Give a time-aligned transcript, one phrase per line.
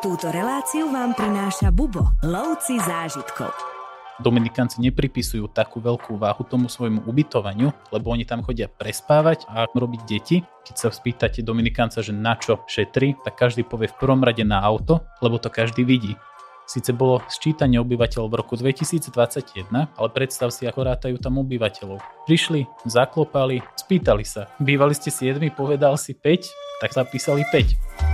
[0.00, 3.52] Túto reláciu vám prináša Bubo, lovci zážitkov.
[4.16, 10.00] Dominikánci nepripisujú takú veľkú váhu tomu svojmu ubytovaniu, lebo oni tam chodia prespávať a robiť
[10.08, 10.40] deti.
[10.40, 14.64] Keď sa spýtate Dominikánca, že na čo šetrí, tak každý povie v prvom rade na
[14.64, 16.16] auto, lebo to každý vidí.
[16.64, 22.00] Sice bolo sčítanie obyvateľov v roku 2021, ale predstav si, ako rátajú tam obyvateľov.
[22.24, 24.48] Prišli, zaklopali, spýtali sa.
[24.64, 28.09] Bývali ste 7, povedal si 5, tak zapísali 5.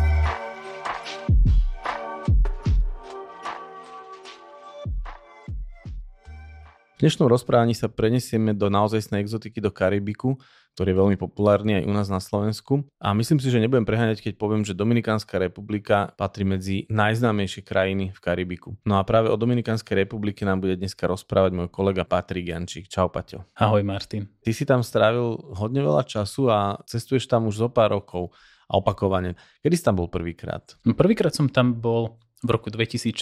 [6.96, 10.40] V dnešnom rozprávaní sa prenesieme do naozajstnej exotiky do Karibiku,
[10.72, 12.88] ktorý je veľmi populárny aj u nás na Slovensku.
[12.96, 18.16] A myslím si, že nebudem preháňať, keď poviem, že Dominikánska republika patrí medzi najznámejšie krajiny
[18.16, 18.80] v Karibiku.
[18.88, 22.88] No a práve o Dominikánskej republike nám bude dneska rozprávať môj kolega Patrik Jančík.
[22.88, 23.44] Čau Paťo.
[23.60, 24.32] Ahoj Martin.
[24.40, 28.32] Ty si tam strávil hodne veľa času a cestuješ tam už zo pár rokov
[28.72, 29.36] a opakovane.
[29.60, 30.80] Kedy si tam bol prvýkrát?
[30.88, 33.20] No, prvýkrát som tam bol v roku 2016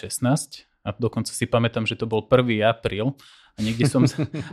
[0.85, 2.61] a dokonca si pamätám, že to bol 1.
[2.69, 3.17] apríl
[3.55, 4.03] a niekde som,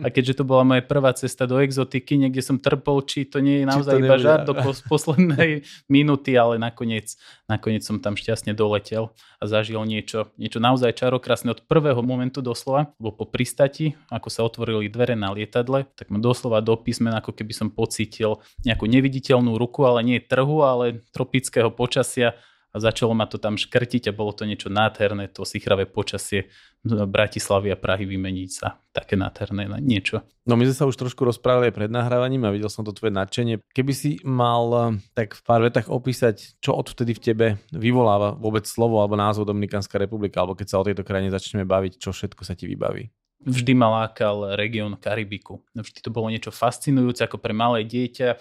[0.05, 3.61] a keďže to bola moja prvá cesta do exotiky, niekde som trpol, či to nie
[3.61, 4.53] je naozaj iba žart do
[4.85, 7.17] poslednej minúty, ale nakoniec,
[7.49, 9.09] nakoniec som tam šťastne doletel
[9.41, 14.45] a zažil niečo, niečo naozaj čarokrasné od prvého momentu doslova, lebo po pristati, ako sa
[14.45, 19.57] otvorili dvere na lietadle, tak ma doslova do písmen, ako keby som pocítil nejakú neviditeľnú
[19.57, 22.37] ruku, ale nie trhu, ale tropického počasia
[22.71, 26.47] a začalo ma to tam škrtiť a bolo to niečo nádherné, to sichravé počasie
[26.87, 28.79] Bratislavy a Prahy vymeniť sa.
[28.95, 30.25] Také nádherné niečo.
[30.47, 33.13] No my sme sa už trošku rozprávali aj pred nahrávaním a videl som to tvoje
[33.13, 33.61] nadšenie.
[33.75, 38.65] Keby si mal eh, tak v pár vetách opísať, čo odvtedy v tebe vyvoláva vôbec
[38.65, 42.41] slovo alebo názov Dominikánska republika, alebo keď sa o tejto krajine začneme baviť, čo všetko
[42.41, 43.11] sa ti vybaví?
[43.41, 45.65] Vždy ma lákal región Karibiku.
[45.73, 48.37] Vždy to bolo niečo fascinujúce ako pre malé dieťa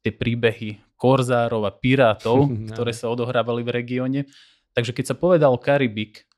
[0.00, 4.20] tie príbehy korzárov a pirátov, ktoré sa odohrávali v regióne.
[4.76, 6.28] Takže keď sa povedal Karibik,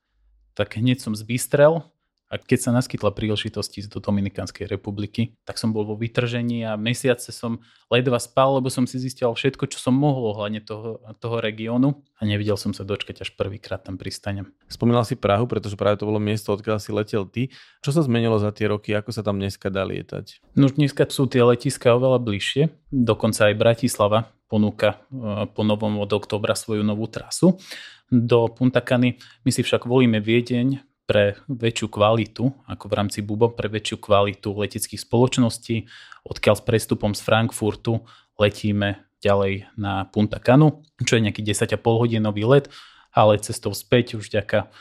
[0.55, 1.92] tak hneď som zbystrel
[2.33, 6.73] a keď sa naskytla príležitosť ísť do Dominikánskej republiky, tak som bol vo vytržení a
[6.73, 7.61] mesiace som
[7.93, 12.21] ledva spal, lebo som si zistil všetko, čo som mohol ohľadne toho, toho regiónu a
[12.25, 14.49] nevidel som sa dočkať, až prvýkrát tam pristanem.
[14.65, 17.53] Spomínal si Prahu, pretože práve to bolo miesto, odkiaľ si letel ty.
[17.85, 20.41] Čo sa zmenilo za tie roky, ako sa tam dneska dá lietať?
[20.57, 26.09] No dneska sú tie letiska oveľa bližšie, dokonca aj Bratislava ponúka e, po novom od
[26.09, 27.61] oktobra svoju novú trasu
[28.09, 29.17] do Punta Cany.
[29.45, 34.55] My si však volíme Viedeň pre väčšiu kvalitu, ako v rámci Bubo, pre väčšiu kvalitu
[34.55, 35.87] leteckých spoločností,
[36.23, 38.07] odkiaľ s prestupom z Frankfurtu
[38.39, 42.67] letíme ďalej na Punta Canu, čo je nejaký 10,5 hodinový let,
[43.15, 44.71] ale cestou späť už ďaká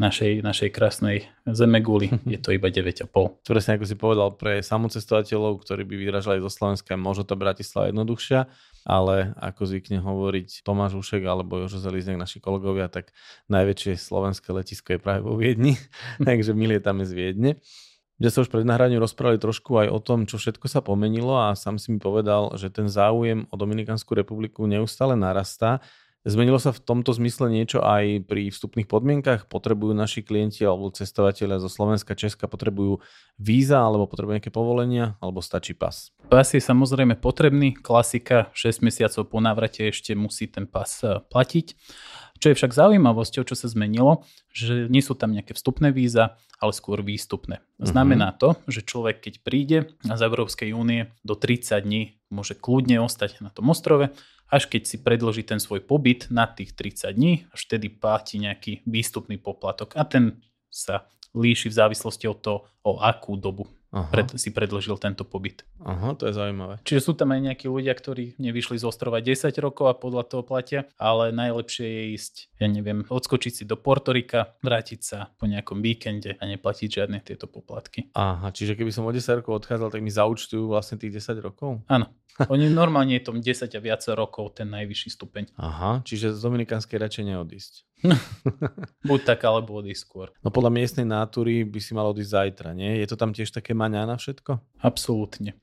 [0.00, 3.46] našej, našej krásnej Zemeguli je to iba 9,5.
[3.46, 8.50] Presne ako si povedal, pre samocestovateľov, ktorí by vyražali zo Slovenska, možno to Bratislava jednoduchšia,
[8.82, 13.14] ale ako zvykne hovoriť Tomáš Ušek alebo Jožo Zeliznek, naši kolegovia, tak
[13.50, 15.78] najväčšie slovenské letisko je práve vo Viedni,
[16.28, 17.50] takže my lietame z Viedne.
[18.22, 21.58] Kde sa už pred nahraním rozprávali trošku aj o tom, čo všetko sa pomenilo a
[21.58, 25.82] sám si mi povedal, že ten záujem o Dominikánsku republiku neustále narastá
[26.22, 29.50] Zmenilo sa v tomto zmysle niečo aj pri vstupných podmienkach?
[29.50, 33.02] Potrebujú naši klienti alebo cestovateľia zo Slovenska, Česka, potrebujú
[33.42, 36.14] víza alebo potrebujú nejaké povolenia alebo stačí pas?
[36.30, 37.74] Pas je samozrejme potrebný.
[37.74, 41.74] Klasika 6 mesiacov po návrate ešte musí ten pas e, platiť.
[42.42, 46.74] Čo je však zaujímavosťou, čo sa zmenilo, že nie sú tam nejaké vstupné víza, ale
[46.74, 47.62] skôr výstupné.
[47.78, 47.86] Mhm.
[47.86, 53.38] Znamená to, že človek keď príde z Európskej únie do 30 dní môže kľudne ostať
[53.38, 54.10] na tom ostrove
[54.52, 58.84] až keď si predloží ten svoj pobyt na tých 30 dní, až vtedy platí nejaký
[58.84, 64.48] výstupný poplatok a ten sa líši v závislosti od toho, o akú dobu pred, si
[64.48, 65.68] predložil tento pobyt.
[65.84, 66.80] Aha, to je zaujímavé.
[66.82, 70.42] Čiže sú tam aj nejakí ľudia, ktorí nevyšli z ostrova 10 rokov a podľa toho
[70.42, 75.84] platia, ale najlepšie je ísť, ja neviem, odskočiť si do Portorika, vrátiť sa po nejakom
[75.84, 78.08] víkende a neplatiť žiadne tieto poplatky.
[78.16, 81.84] Aha, čiže keby som o 10 rokov odchádzal, tak mi zaučtujú vlastne tých 10 rokov?
[81.92, 82.08] Áno.
[82.52, 85.52] Oni normálne je tom 10 a viac rokov ten najvyšší stupeň.
[85.60, 87.72] Aha, čiže z Dominikánskej radšej neodísť.
[89.08, 90.28] Buď tak, alebo odísť skôr.
[90.42, 92.98] No podľa miestnej nátury by si mal odísť zajtra, nie?
[92.98, 94.58] Je to tam tiež také maňa na všetko?
[94.82, 95.54] Absolútne.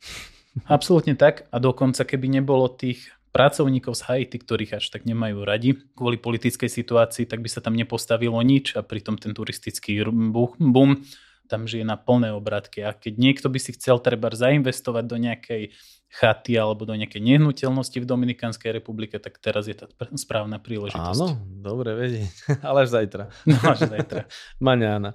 [0.66, 5.78] Absolútne tak a dokonca keby nebolo tých pracovníkov z Haiti, ktorých až tak nemajú radi
[5.94, 11.06] kvôli politickej situácii, tak by sa tam nepostavilo nič a pritom ten turistický boom
[11.50, 15.74] tam žije na plné obratky a keď niekto by si chcel treba zainvestovať do nejakej
[16.10, 19.86] chaty alebo do nejakej nehnuteľnosti v Dominikanskej republike, tak teraz je tá
[20.18, 21.22] správna príležitosť.
[21.22, 22.30] Áno, dobre vedieť,
[22.68, 23.24] ale až zajtra.
[23.46, 24.22] No až zajtra.
[24.66, 25.14] Maňána.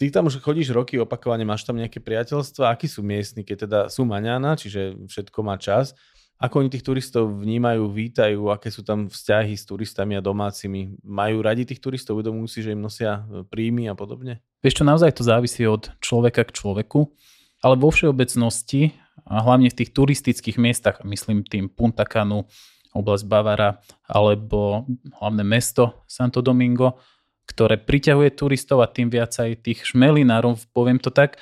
[0.00, 3.78] Ty tam už chodíš roky opakovane, máš tam nejaké priateľstva, akí sú miestni, keď teda
[3.92, 5.92] sú maňána, čiže všetko má čas,
[6.40, 10.96] Ako oni tých turistov vnímajú, vítajú, aké sú tam vzťahy s turistami a domácimi?
[11.04, 14.40] Majú radi tých turistov, uvedomujú si, že im nosia e, príjmy a podobne?
[14.64, 17.12] Vieš čo, naozaj to závisí od človeka k človeku,
[17.60, 18.96] ale vo všeobecnosti,
[19.28, 22.48] a hlavne v tých turistických miestach, myslím tým Punta Canu,
[22.96, 23.76] oblasť Bavara
[24.08, 24.88] alebo
[25.20, 26.96] hlavné mesto Santo Domingo,
[27.44, 31.36] ktoré priťahuje turistov a tým viac aj tých šmelinárov, poviem to tak,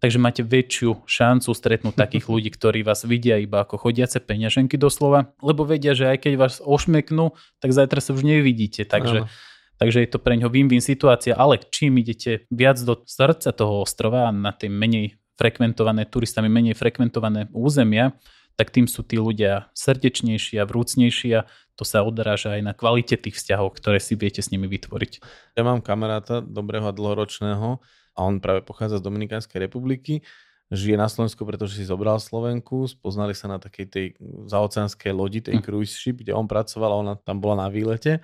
[0.00, 5.36] takže máte väčšiu šancu stretnúť takých ľudí, ktorí vás vidia iba ako chodiace peňaženky doslova,
[5.44, 9.28] lebo vedia, že aj keď vás ošmeknú, tak zajtra sa už nevidíte, takže,
[9.78, 14.26] takže je to pre ňo win-win situácia, ale čím idete viac do srdca toho ostrova
[14.26, 18.12] a na tie menej frekventované turistami, menej frekventované územia,
[18.60, 21.48] tak tým sú tí ľudia srdečnejší a vrúcnejší a
[21.80, 25.24] to sa odráža aj na kvalite tých vzťahov, ktoré si viete s nimi vytvoriť.
[25.56, 27.80] Ja mám kamaráta, dobrého a dlhoročného,
[28.20, 30.20] a on práve pochádza z Dominikánskej republiky,
[30.68, 34.06] žije na Slovensku, pretože si zobral Slovenku, spoznali sa na takej tej
[34.44, 35.64] zaoceánskej lodi, tej hm.
[35.64, 38.20] cruise ship, kde on pracoval a ona tam bola na výlete.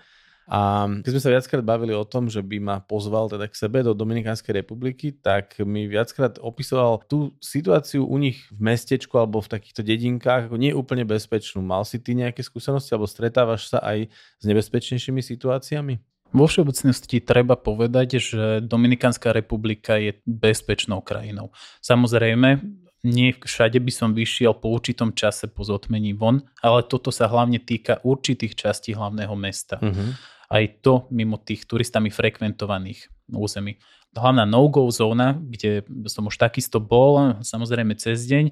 [0.47, 3.83] A keď sme sa viackrát bavili o tom, že by ma pozval teda k sebe
[3.83, 9.51] do Dominikánskej republiky, tak mi viackrát opisoval tú situáciu u nich v mestečku alebo v
[9.51, 11.67] takýchto dedinkách ako nie úplne bezpečnú.
[11.67, 14.07] Mal si ty nejaké skúsenosti alebo stretávaš sa aj
[14.39, 15.99] s nebezpečnejšími situáciami?
[16.35, 21.55] Vo všeobecnosti treba povedať, že Dominikánska republika je bezpečnou krajinou.
[21.81, 22.61] Samozrejme,
[23.07, 27.63] nie všade by som vyšiel po určitom čase po zotmení von, ale toto sa hlavne
[27.63, 29.79] týka určitých častí hlavného mesta.
[29.79, 30.11] Uh-huh.
[30.51, 33.79] Aj to mimo tých turistami frekventovaných území.
[34.17, 38.51] Hlavná no-go zóna, kde som už takisto bol, samozrejme cez deň,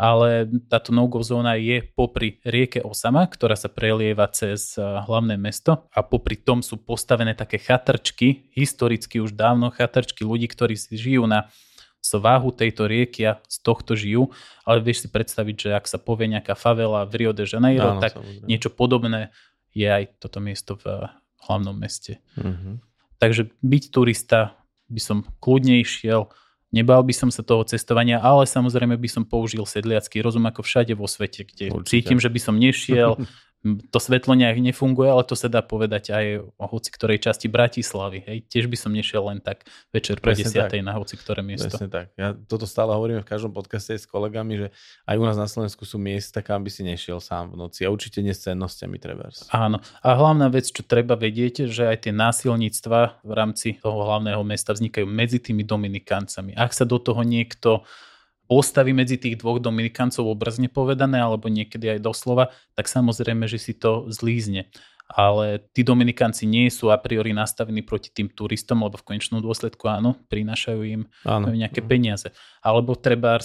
[0.00, 5.84] ale táto no-go zóna je popri rieke Osama, ktorá sa prelieva cez eh, hlavné mesto
[5.92, 11.28] a popri tom sú postavené také chatrčky, historicky už dávno chatrčky ľudí, ktorí si žijú
[11.28, 11.52] na
[12.00, 14.32] svahu tejto rieky a z tohto žijú,
[14.64, 18.00] ale vieš si predstaviť, že ak sa povie nejaká favela v Rio de Janeiro, Áno,
[18.00, 18.48] tak samozrejme.
[18.48, 19.28] niečo podobné
[19.76, 21.12] je aj toto miesto v eh,
[21.44, 22.24] hlavnom meste.
[22.40, 22.74] Mm-hmm.
[23.20, 24.56] Takže byť turista
[24.88, 26.32] by som kľudne išiel,
[26.70, 30.94] Nebal by som sa toho cestovania, ale samozrejme by som použil sedliacký rozum ako všade
[30.94, 31.90] vo svete, kde Určite.
[31.90, 33.18] cítim, že by som nešiel
[33.62, 36.24] to svetlo nejak nefunguje, ale to sa dá povedať aj
[36.56, 38.24] o hoci ktorej časti Bratislavy.
[38.24, 38.38] Hej.
[38.48, 40.48] Tiež by som nešiel len tak večer po 10.
[40.80, 41.68] na hoci ktoré miesto.
[41.68, 42.08] Presne tak.
[42.16, 44.66] Ja toto stále hovorím v každom podcaste s kolegami, že
[45.04, 47.84] aj u nás na Slovensku sú miesta, kam by si nešiel sám v noci.
[47.84, 49.44] A určite nie s cennosťami trebárs.
[49.52, 49.84] Áno.
[50.00, 54.72] A hlavná vec, čo treba vedieť, že aj tie násilníctva v rámci toho hlavného mesta
[54.72, 56.56] vznikajú medzi tými Dominikáncami.
[56.56, 57.84] Ak sa do toho niekto
[58.50, 63.78] postavy medzi tých dvoch Dominikancov obrazne povedané, alebo niekedy aj doslova, tak samozrejme, že si
[63.78, 64.66] to zlízne.
[65.10, 69.86] Ale tí Dominikanci nie sú a priori nastavení proti tým turistom, lebo v konečnom dôsledku
[69.90, 71.50] áno, prinášajú im áno.
[71.50, 72.30] nejaké peniaze.
[72.62, 73.38] Alebo treba,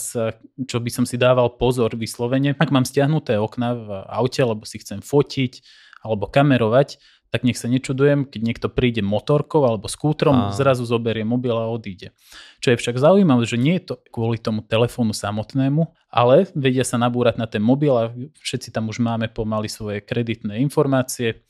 [0.62, 4.78] čo by som si dával pozor vyslovene, ak mám stiahnuté okna v aute, alebo si
[4.81, 5.66] chcem fotiť
[6.06, 7.01] alebo kamerovať,
[7.33, 10.56] tak nech sa nečudujem, keď niekto príde motorkou alebo skútrom, a...
[10.56, 12.16] zrazu zoberie mobil a odíde.
[12.63, 16.95] Čo je však zaujímavé, že nie je to kvôli tomu telefónu samotnému, ale vedia sa
[16.95, 21.44] nabúrať na ten mobil a všetci tam už máme pomaly svoje kreditné informácie,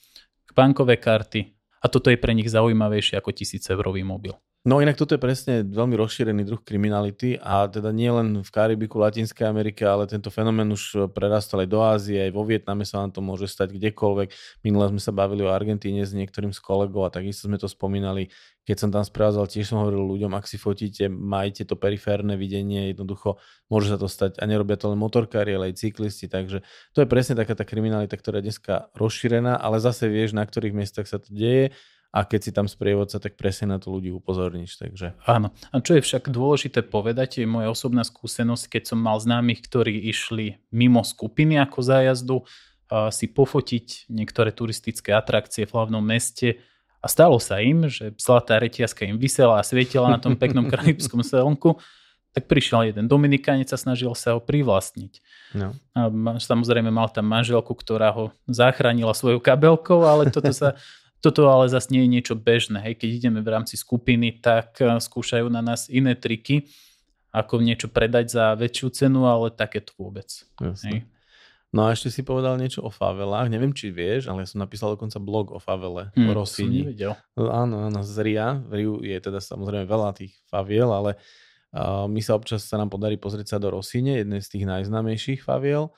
[0.55, 4.33] bankové karty a toto je pre nich zaujímavejšie ako tisíc eurový mobil.
[4.65, 8.97] No inak toto je presne veľmi rozšírený druh kriminality a teda nie len v Karibiku,
[8.97, 13.13] Latinskej Amerike, ale tento fenomén už prerastal aj do Ázie, aj vo Vietname sa nám
[13.13, 14.33] to môže stať kdekoľvek.
[14.65, 18.33] Minule sme sa bavili o Argentíne s niektorým z kolegov a takisto sme to spomínali.
[18.65, 22.89] Keď som tam sprevádzal, tiež som hovoril ľuďom, ak si fotíte, majte to periférne videnie,
[22.89, 23.37] jednoducho
[23.69, 26.65] môže sa to stať a nerobia to len motorkári, ale aj cyklisti, takže
[26.97, 30.73] to je presne taká tá kriminalita, ktorá je dneska rozšírená, ale zase vieš, na ktorých
[30.73, 31.69] miestach sa to deje
[32.15, 34.79] a keď si tam sprievodca, tak presne na to ľudí upozorníš.
[34.79, 35.19] Takže.
[35.27, 35.51] Áno.
[35.75, 39.99] A čo je však dôležité povedať, je moja osobná skúsenosť, keď som mal známych, ktorí
[40.07, 42.37] išli mimo skupiny ako zájazdu,
[43.11, 46.61] si pofotiť niektoré turistické atrakcie v hlavnom meste
[47.01, 51.25] a stalo sa im, že zlatá reťazka im vysela a svietila na tom peknom karibskom
[51.25, 51.77] slnku,
[52.35, 55.13] tak prišiel jeden Dominikánec a snažil sa ho privlastniť.
[55.55, 55.71] No.
[55.95, 60.75] A samozrejme mal tam manželku, ktorá ho zachránila svojou kabelkou, ale toto sa
[61.25, 62.85] Toto ale zase nie je niečo bežné.
[62.85, 63.01] Hej.
[63.01, 66.69] Keď ideme v rámci skupiny, tak eh, skúšajú na nás iné triky,
[67.33, 70.29] ako niečo predať za väčšiu cenu, ale takéto vôbec.
[70.61, 71.09] Hej.
[71.75, 73.51] No a ešte si povedal niečo o favelách.
[73.51, 76.87] Neviem, či vieš, ale ja som napísal dokonca blog o favele, hmm, o Rosíni.
[77.35, 78.55] No, áno, áno, z Ria.
[78.63, 81.19] V Riu je teda samozrejme veľa tých faviel, ale
[81.75, 85.43] uh, my sa občas sa nám podarí pozrieť sa do Rosíne, jednej z tých najznámejších
[85.43, 85.91] faviel.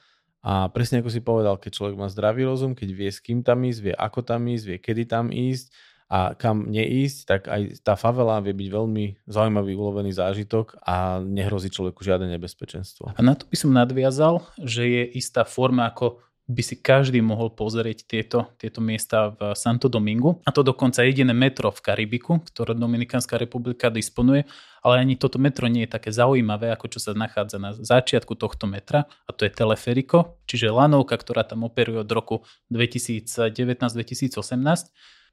[0.48, 3.68] A presne ako si povedal, keď človek má zdravý rozum, keď vie s kým tam
[3.68, 5.76] ísť, vie ako tam ísť, vie kedy tam ísť
[6.08, 11.68] a kam neísť, tak aj tá favela vie byť veľmi zaujímavý ulovený zážitok a nehrozí
[11.68, 13.12] človeku žiadne nebezpečenstvo.
[13.12, 17.52] A na to by som nadviazal, že je istá forma, ako by si každý mohol
[17.52, 20.40] pozrieť tieto, tieto miesta v Santo Domingu.
[20.48, 24.48] A to dokonca jediné metro v Karibiku, ktoré Dominikánska republika disponuje,
[24.80, 28.64] ale ani toto metro nie je také zaujímavé, ako čo sa nachádza na začiatku tohto
[28.64, 34.40] metra, a to je Teleferico, čiže lanovka, ktorá tam operuje od roku 2019-2018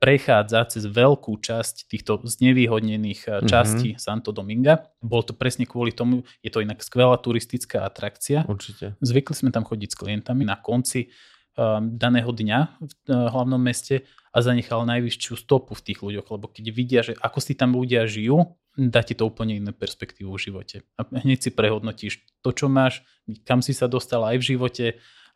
[0.04, 3.48] prechádza cez veľkú časť týchto znevýhodnených mm-hmm.
[3.48, 4.92] častí Santo Dominga.
[5.00, 8.44] Bol to presne kvôli tomu, je to inak skvelá turistická atrakcia.
[8.44, 9.00] Určite.
[9.00, 11.08] Zvykli sme tam chodiť s klientami na konci
[11.56, 16.52] um, daného dňa v uh, hlavnom meste a zanechal najvyššiu stopu v tých ľuďoch, lebo
[16.52, 20.42] keď vidia, že ako si tam ľudia žijú, dá ti to úplne iné perspektívu v
[20.50, 20.76] živote.
[21.00, 23.00] A hneď si prehodnotíš to, čo máš,
[23.48, 24.86] kam si sa dostal aj v živote,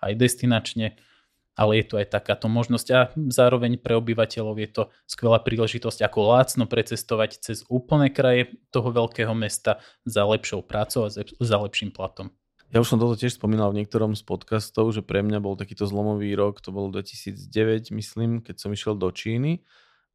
[0.02, 0.98] aj destinačne
[1.58, 6.38] ale je tu aj takáto možnosť a zároveň pre obyvateľov je to skvelá príležitosť, ako
[6.38, 12.30] lácno precestovať cez úplné kraje toho veľkého mesta za lepšou prácou a za lepším platom.
[12.68, 15.88] Ja už som toto tiež spomínal v niektorom z podcastov, že pre mňa bol takýto
[15.88, 19.64] zlomový rok, to bol 2009, myslím, keď som išiel do Číny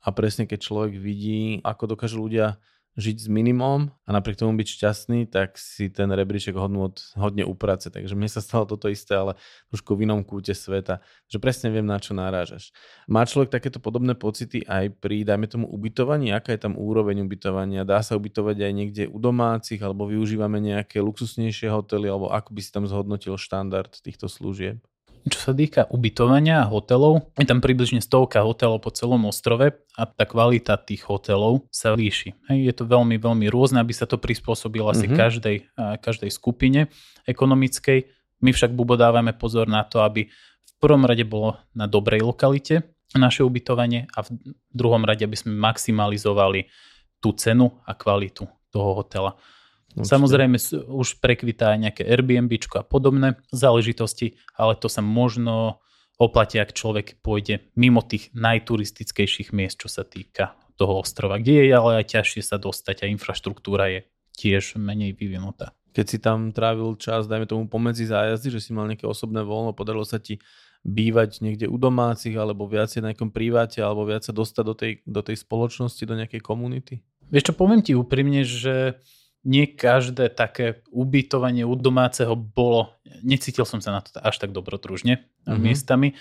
[0.06, 2.62] a presne keď človek vidí, ako dokážu ľudia
[2.94, 7.90] žiť s minimum a napriek tomu byť šťastný, tak si ten rebríček hodnot hodne uprace.
[7.90, 9.34] Takže mne sa stalo toto isté, ale
[9.74, 12.70] trošku v inom kúte sveta, že presne viem, na čo náražaš.
[13.10, 16.30] Má človek takéto podobné pocity aj pri, dajme tomu, ubytovaní?
[16.30, 17.82] Aká je tam úroveň ubytovania?
[17.82, 22.62] Dá sa ubytovať aj niekde u domácich, alebo využívame nejaké luxusnejšie hotely, alebo ako by
[22.62, 24.86] si tam zhodnotil štandard týchto služieb?
[25.24, 30.04] Čo sa týka ubytovania a hotelov, je tam približne stovka hotelov po celom ostrove a
[30.04, 32.36] tá kvalita tých hotelov sa líši.
[32.52, 35.20] Hej, je to veľmi, veľmi rôzne, aby sa to prispôsobilo asi mm-hmm.
[35.20, 35.58] každej,
[36.04, 36.92] každej skupine
[37.24, 38.12] ekonomickej.
[38.44, 42.84] My však bubo dávame pozor na to, aby v prvom rade bolo na dobrej lokalite
[43.16, 44.30] naše ubytovanie a v
[44.76, 46.68] druhom rade, aby sme maximalizovali
[47.24, 49.40] tú cenu a kvalitu toho hotela.
[49.94, 50.10] Určite.
[50.10, 50.58] Samozrejme
[50.90, 55.86] už prekvitá aj nejaké Airbnb a podobné záležitosti, ale to sa možno
[56.18, 61.74] oplatí, ak človek pôjde mimo tých najturistickejších miest, čo sa týka toho ostrova, kde je
[61.74, 64.00] ale aj ťažšie sa dostať a infraštruktúra je
[64.34, 65.78] tiež menej vyvinutá.
[65.94, 69.78] Keď si tam trávil čas, dajme tomu pomedzi zájazdy, že si mal nejaké osobné voľno,
[69.78, 70.42] podarilo sa ti
[70.82, 74.92] bývať niekde u domácich, alebo viacej na nejakom priváte, alebo viac sa dostať do tej,
[75.06, 77.06] do tej spoločnosti, do nejakej komunity?
[77.30, 78.98] Vieš čo, poviem ti úprimne, že
[79.44, 85.20] nie každé také ubytovanie u domáceho bolo, necítil som sa na to až tak dobrodružne
[85.20, 85.60] mm-hmm.
[85.60, 86.16] miestami,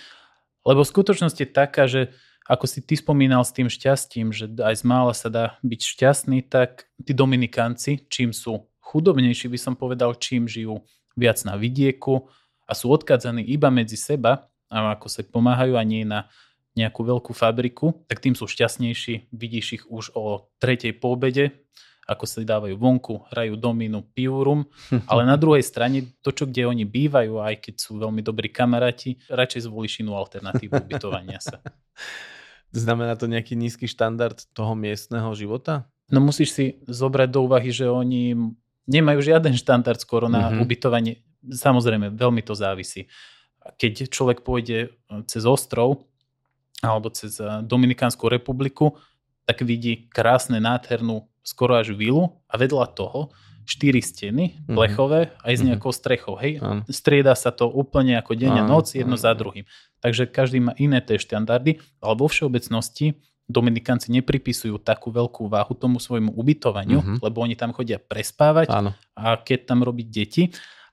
[0.66, 2.10] lebo skutočnosť je taká, že
[2.50, 6.42] ako si ty spomínal s tým šťastím, že aj z mála sa dá byť šťastný,
[6.50, 10.82] tak tí Dominikánci, čím sú chudobnejší, by som povedal, čím žijú
[11.14, 12.26] viac na vidieku
[12.66, 16.32] a sú odkádzaní iba medzi seba, a ako sa pomáhajú a nie na
[16.72, 19.28] nejakú veľkú fabriku, tak tým sú šťastnejší.
[19.28, 21.52] Vidíš ich už o tretej po obede,
[22.02, 24.60] ako sa dávajú vonku, hrajú dominu, pijú rum,
[25.10, 29.22] ale na druhej strane to, čo kde oni bývajú, aj keď sú veľmi dobrí kamaráti,
[29.30, 31.62] radšej zvolíš inú alternatívu ubytovania sa.
[32.72, 35.84] Znamená to nejaký nízky štandard toho miestneho života?
[36.08, 38.32] No musíš si zobrať do úvahy, že oni
[38.88, 40.62] nemajú žiaden štandard skoro na mm-hmm.
[40.64, 41.14] ubytovanie.
[41.44, 43.12] Samozrejme, veľmi to závisí.
[43.78, 44.90] Keď človek pôjde
[45.28, 46.08] cez ostrov
[46.82, 48.98] alebo cez Dominikánsku republiku,
[49.46, 54.74] tak vidí krásne, nádhernú skoro až vilu a vedľa toho štyri steny mhm.
[54.74, 55.46] plechové mm-hmm.
[55.46, 55.68] aj s mhm.
[55.70, 56.34] nejakou strechou.
[56.34, 56.58] Hej?
[56.58, 56.82] Mm.
[56.90, 59.22] Strieda sa to úplne ako deň a noc, jedno mm.
[59.22, 59.64] za druhým.
[60.02, 63.14] Takže každý má iné tie štandardy, ale vo všeobecnosti
[63.50, 67.18] Dominikanci nepripisujú takú veľkú váhu tomu svojmu ubytovaniu, mm-hmm.
[67.20, 68.94] lebo oni tam chodia prespávať Áno.
[69.18, 70.42] a keď tam robiť deti,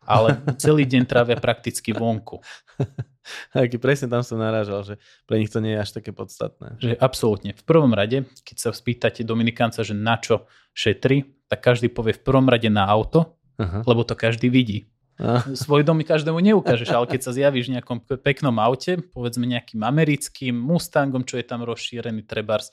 [0.03, 2.41] ale celý deň trávia prakticky vonku.
[3.55, 4.95] Aký presne tam som narážal, že
[5.25, 6.77] pre nich to nie je až také podstatné.
[6.81, 7.51] Že absolútne.
[7.55, 12.24] V prvom rade, keď sa spýtate Dominikánca, že na čo šetri, tak každý povie v
[12.24, 13.81] prvom rade na auto, uh-huh.
[13.83, 14.88] lebo to každý vidí.
[15.19, 15.43] Uh.
[15.51, 20.55] Svoj dom každému neukážeš, ale keď sa zjavíš v nejakom peknom aute, povedzme nejakým americkým
[20.55, 22.71] Mustangom, čo je tam rozšírený trebars,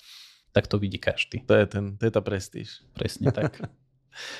[0.54, 1.42] tak to vidí každý.
[1.50, 2.86] To je, ten, to je tá prestíž.
[2.94, 3.66] Presne tak.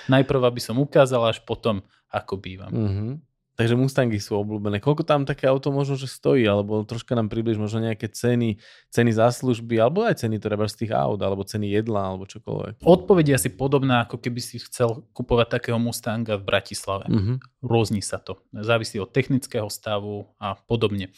[0.08, 2.72] Najprv, aby som ukázal, až potom, ako bývam.
[2.72, 3.12] Uh-huh.
[3.56, 4.84] Takže Mustangy sú obľúbené.
[4.84, 6.44] Koľko tam také auto možno, že stojí?
[6.44, 8.60] Alebo troška nám približ možno nejaké ceny,
[8.92, 12.84] ceny za služby, alebo aj ceny treba z tých aut, alebo ceny jedla, alebo čokoľvek.
[12.84, 17.08] Odpoveď je asi podobná, ako keby si chcel kupovať takého Mustanga v Bratislave.
[17.08, 17.40] Uh-huh.
[17.64, 18.44] Rôzni sa to.
[18.52, 21.08] Závisí od technického stavu a podobne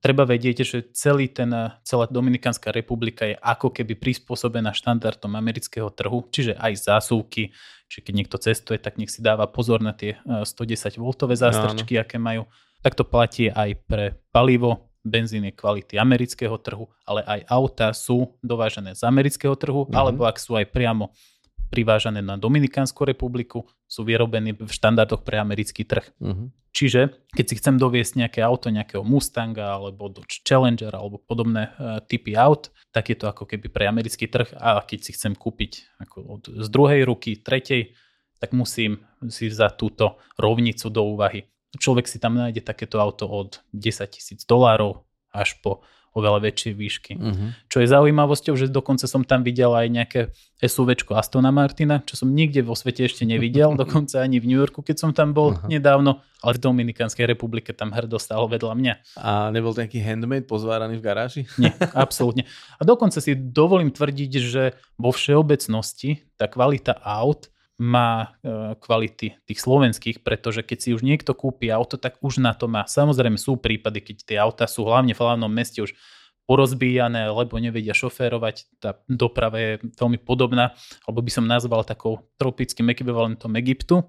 [0.00, 1.52] treba vedieť, že celý ten,
[1.84, 7.52] celá Dominikánska republika je ako keby prispôsobená štandardom amerického trhu, čiže aj zásuvky,
[7.90, 12.22] čiže keď niekto cestuje, tak nech si dáva pozor na tie 110 V zástrčky, aké
[12.22, 12.46] majú.
[12.80, 18.38] Tak to platí aj pre palivo, benzín je kvality amerického trhu, ale aj auta sú
[18.40, 19.96] dovážené z amerického trhu, Mhm.
[19.96, 21.10] alebo ak sú aj priamo
[21.70, 26.04] privážané na Dominikánsku republiku, sú vyrobené v štandardoch pre americký trh.
[26.18, 26.50] Uh-huh.
[26.70, 31.98] Čiže keď si chcem doviesť nejaké auto, nejakého Mustanga alebo Dodge Challenger alebo podobné uh,
[32.02, 36.02] typy aut, tak je to ako keby pre americký trh a keď si chcem kúpiť
[36.02, 37.94] ako od, z druhej ruky, tretej,
[38.38, 41.46] tak musím si vziať túto rovnicu do úvahy.
[41.74, 47.12] Človek si tam nájde takéto auto od 10 tisíc dolárov až po oveľa väčšie výšky.
[47.14, 47.54] Uh-huh.
[47.70, 50.20] Čo je zaujímavosťou, že dokonca som tam videl aj nejaké
[50.58, 54.82] SUVčko Astona Martina, čo som nikde vo svete ešte nevidel, dokonca ani v New Yorku,
[54.82, 55.70] keď som tam bol Aha.
[55.70, 58.94] nedávno, ale v Dominikánskej republike tam hrdo stálo vedľa mňa.
[59.22, 61.42] A nebol nejaký handmade pozváraný v garáži?
[61.54, 62.50] Nie, absolútne.
[62.76, 69.58] A dokonca si dovolím tvrdiť, že vo všeobecnosti tá kvalita aut má e, kvality tých
[69.58, 72.84] slovenských, pretože keď si už niekto kúpi auto, tak už na to má.
[72.84, 75.96] Samozrejme sú prípady, keď tie auta sú hlavne v hlavnom meste už
[76.44, 78.82] porozbíjané, lebo nevedia šoférovať.
[78.82, 80.74] Tá doprava je veľmi podobná,
[81.06, 84.02] alebo by som nazval takou tropickým ekvivalentom Egyptu,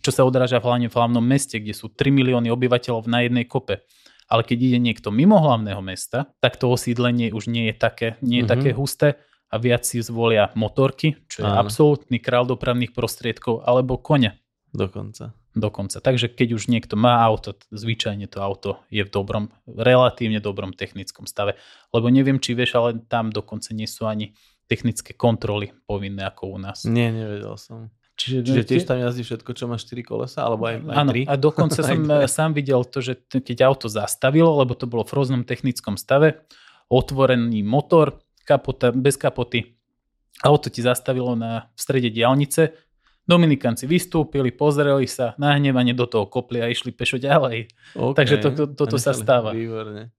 [0.00, 3.84] čo sa odráža hlavne v hlavnom meste, kde sú 3 milióny obyvateľov na jednej kope.
[4.32, 8.40] Ale keď ide niekto mimo hlavného mesta, tak to osídlenie už nie je také, nie
[8.40, 8.52] je Mhm.
[8.56, 9.08] také husté
[9.52, 11.60] a viac si zvolia motorky, čo je Áno.
[11.60, 14.40] absolútny král dopravných prostriedkov, alebo kone
[14.72, 15.36] Dokonca.
[15.52, 16.00] dokonca.
[16.00, 21.28] Takže keď už niekto má auto, zvyčajne to auto je v dobrom, relatívne dobrom technickom
[21.28, 21.60] stave.
[21.92, 24.32] Lebo neviem, či vieš, ale tam dokonca nie sú ani
[24.64, 26.88] technické kontroly povinné ako u nás.
[26.88, 27.92] Nie, nevedel som.
[28.16, 31.28] Čiže, Čiže tiež tam jazdí všetko, čo má 4 kolesa, alebo aj, aj Áno, 3?
[31.28, 35.12] a dokonca som eh, sám videl to, že keď auto zastavilo, lebo to bolo v
[35.12, 36.48] rôznom technickom stave,
[36.88, 39.74] otvorený motor, kapota, bez kapoty,
[40.42, 42.72] auto ti zastavilo na v strede diálnice,
[43.22, 47.70] Dominikanci vystúpili, pozreli sa, nahnevane do toho kopli a išli pešo ďalej.
[47.94, 48.16] Okay.
[48.18, 49.54] takže to- to- toto sa stáva.
[49.54, 50.10] Výborne.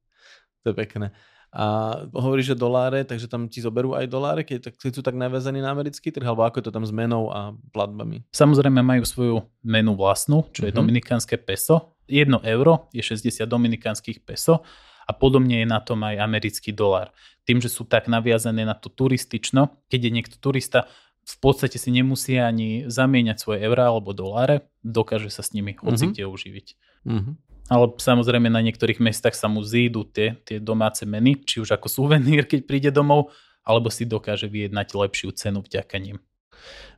[0.63, 1.11] To je pekné.
[1.51, 5.13] A hovoríš, že doláre, takže tam ti zoberú aj doláre, keď, tak, keď sú tak
[5.13, 8.23] naviazaní na americký trh, alebo ako je to tam s menou a platbami?
[8.31, 10.79] Samozrejme majú svoju menu vlastnú, čo je Mhm.
[10.79, 11.99] dominikánske peso.
[12.07, 14.63] 1 euro je 60 dominikánskych peso
[15.03, 17.11] a podobne je na tom aj americký dolár.
[17.43, 20.87] Tým, že sú tak naviazané na to turistično, keď je niekto turista,
[21.23, 26.07] v podstate si nemusí ani zamieňať svoje eurá alebo doláre, dokáže sa s nimi hoci
[26.07, 26.11] Mhm.
[26.11, 26.67] kde uživiť.
[27.07, 27.35] Uh-huh.
[27.71, 31.87] Ale samozrejme na niektorých mestách sa mu zídu tie, tie domáce meny, či už ako
[31.87, 33.31] suvenír, keď príde domov,
[33.63, 36.19] alebo si dokáže vyjednať lepšiu cenu vďaka nim.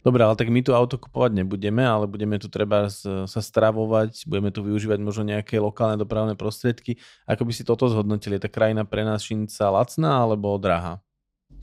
[0.06, 4.54] Dobre, ale tak my tu auto kupovať nebudeme, ale budeme tu treba sa stravovať, budeme
[4.54, 7.02] tu využívať možno nejaké lokálne dopravné prostriedky.
[7.26, 8.38] Ako by si toto zhodnotili?
[8.38, 11.02] Je tá krajina pre nás šinca lacná alebo drahá?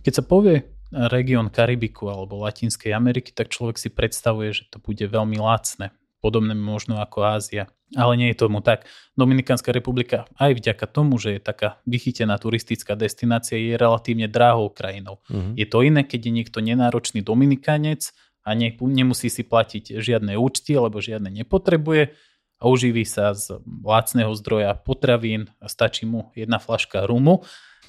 [0.03, 5.01] Keď sa povie región Karibiku alebo Latinskej Ameriky, tak človek si predstavuje, že to bude
[5.07, 5.95] veľmi lacné.
[6.23, 7.67] Podobné možno ako Ázia.
[7.99, 8.87] Ale nie je tomu tak.
[9.19, 15.21] Dominikánska republika aj vďaka tomu, že je taká vychytená turistická destinácia, je relatívne drahou krajinou.
[15.27, 15.53] Uh-huh.
[15.59, 18.15] Je to iné, keď je niekto nenáročný Dominikanec
[18.47, 22.15] a ne, nemusí si platiť žiadne účty, alebo žiadne nepotrebuje
[22.63, 27.43] a uživí sa z lacného zdroja potravín a stačí mu jedna flaška rumu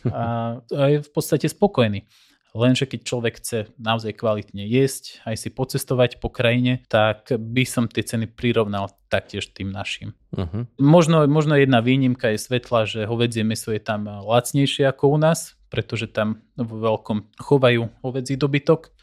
[0.10, 2.10] a, a je v podstate spokojný.
[2.54, 7.90] Lenže keď človek chce naozaj kvalitne jesť, aj si pocestovať po krajine, tak by som
[7.90, 10.14] tie ceny prirovnal taktiež tým našim.
[10.38, 10.70] Uh-huh.
[10.78, 15.58] Možno, možno jedna výnimka je svetla, že hovedzie meso je tam lacnejšie ako u nás,
[15.74, 18.94] pretože tam vo veľkom chovajú hovedzí dobytok.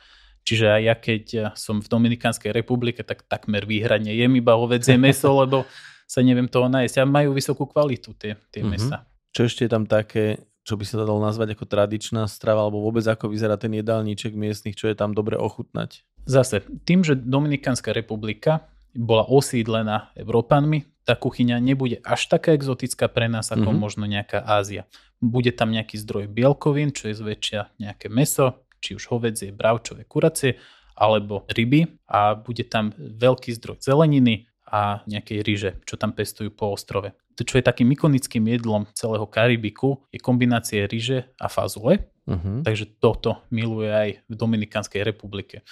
[0.46, 1.24] Čiže aj ja, keď
[1.58, 5.66] som v Dominikánskej republike, tak takmer výhradne jem iba hovedzie meso, lebo
[6.06, 7.02] sa neviem toho nájsť.
[7.02, 8.70] A majú vysokú kvalitu tie, tie Mhm.
[8.70, 9.06] mesa.
[9.30, 13.05] Čo ešte je tam také, čo by sa dalo nazvať ako tradičná strava, alebo vôbec
[13.05, 16.05] ako vyzerá ten jedálniček miestnych, čo je tam dobre ochutnať?
[16.29, 23.27] Zase, tým, že Dominikánska republika bola osídlená Európanmi, tá kuchyňa nebude až taká exotická pre
[23.27, 23.79] nás, ako Mhm.
[23.79, 24.85] možno nejaká Ázia.
[25.18, 30.61] Bude tam nejaký zdroj bielkovín, čo je zväčšia nejaké meso, či už hovedzie, bravčové, kuracie,
[30.96, 36.70] alebo ryby a bude tam veľký zdroj zeleniny a nejakej ryže, čo tam pestujú po
[36.72, 37.11] ostrove.
[37.35, 42.62] To, čo je takým ikonickým jedlom celého Karibiku, je kombinácie ryže a fazule, Uh-huh.
[42.62, 45.66] Takže toto miluje aj v Dominikánskej republike.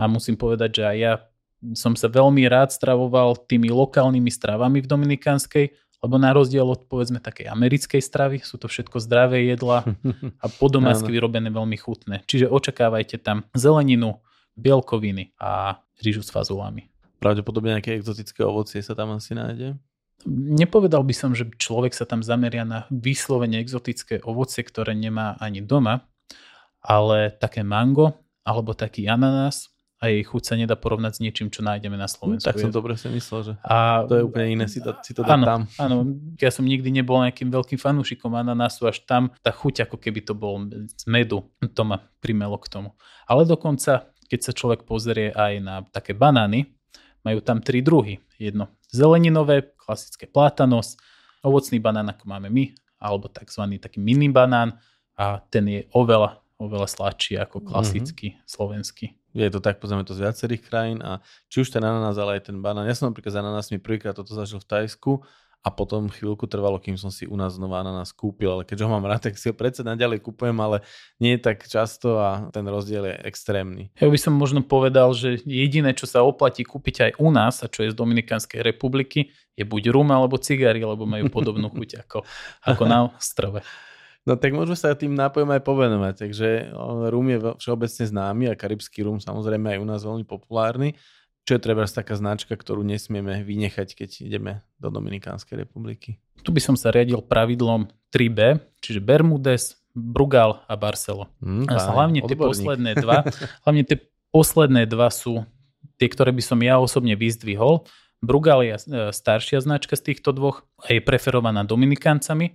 [0.00, 1.12] A musím povedať, že aj ja
[1.76, 5.66] som sa veľmi rád stravoval tými lokálnymi stravami v Dominikánskej,
[6.02, 9.86] lebo na rozdiel od povedzme takej americkej stravy sú to všetko zdravé jedlá
[10.42, 12.26] a podomácky vyrobené veľmi chutné.
[12.26, 14.18] Čiže očakávajte tam zeleninu,
[14.58, 16.91] bielkoviny a rýžu s fazulami.
[17.22, 19.78] Pravdepodobne nejaké exotické ovocie sa tam asi nájde.
[20.26, 25.62] Nepovedal by som, že človek sa tam zameria na vyslovene exotické ovocie, ktoré nemá ani
[25.62, 26.06] doma,
[26.78, 29.70] ale také mango alebo taký ananás
[30.02, 32.46] a jej chuť sa nedá porovnať s niečím, čo nájdeme na Hm, Slovensku.
[32.50, 35.22] tak som dobre si myslel, že a, to je úplne iné si to, si to
[35.22, 35.60] dať áno, tam.
[35.78, 35.96] áno,
[36.42, 40.34] ja som nikdy nebol nejakým veľkým fanúšikom ananásu, až tam tá chuť, ako keby to
[40.34, 42.98] bol z medu, to ma primelo k tomu.
[43.30, 46.66] Ale dokonca, keď sa človek pozrie aj na také banány,
[47.22, 48.22] majú tam tri druhy.
[48.38, 51.00] Jedno zeleninové, klasické plátanos,
[51.40, 53.80] ovocný banán, ako máme my, alebo tzv.
[53.80, 54.78] taký mini banán
[55.16, 59.16] a ten je oveľa, oveľa sladší ako klasický slovenský.
[59.32, 62.52] Je to tak, pozrieme to z viacerých krajín a či už ten ananás, ale aj
[62.52, 62.84] ten banán.
[62.84, 65.24] Ja som napríklad s ananásmi prvýkrát toto zažil v Tajsku
[65.62, 68.90] a potom chvíľku trvalo, kým som si u nás znova ananás kúpil, ale keďže ho
[68.90, 70.82] mám rád, tak si ho predsa naďalej kúpujem, ale
[71.22, 73.94] nie je tak často a ten rozdiel je extrémny.
[74.02, 77.70] Ja by som možno povedal, že jediné, čo sa oplatí kúpiť aj u nás, a
[77.70, 82.26] čo je z Dominikánskej republiky, je buď rum alebo cigary, lebo majú podobnú chuť ako,
[82.66, 83.62] ako na ostrove.
[84.22, 86.14] No tak môžeme sa tým nápojom aj povenovať.
[86.26, 86.48] Takže
[87.10, 90.94] rum je všeobecne známy a karibský rum samozrejme aj u nás veľmi populárny.
[91.42, 96.22] Čo je treba taká značka, ktorú nesmieme vynechať, keď ideme do Dominikánskej republiky?
[96.46, 101.28] Tu by som sa riadil pravidlom 3B, čiže Bermudes, Brugal a Barcelo.
[101.42, 102.46] Hm, A hlavne tie odborník.
[102.46, 103.26] posledné dva,
[103.66, 103.98] hlavne tie
[104.30, 105.42] posledné dva sú
[105.98, 107.84] tie, ktoré by som ja osobne vyzdvihol.
[108.22, 112.54] Brugal je e, staršia značka z týchto dvoch a je preferovaná Dominikáncami,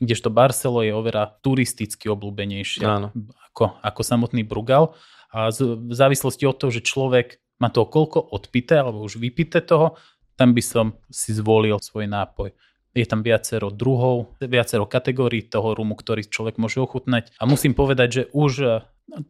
[0.00, 3.08] kdežto Barcelo je oveľa turisticky obľúbenejšia Áno.
[3.52, 4.96] ako, ako samotný Brugal.
[5.30, 9.62] A z, v závislosti od toho, že človek má toho koľko odpité alebo už vypité
[9.62, 9.94] toho,
[10.34, 12.50] tam by som si zvolil svoj nápoj.
[12.94, 17.34] Je tam viacero druhov, viacero kategórií toho rumu, ktorý človek môže ochutnať.
[17.42, 18.66] A musím povedať, že už e,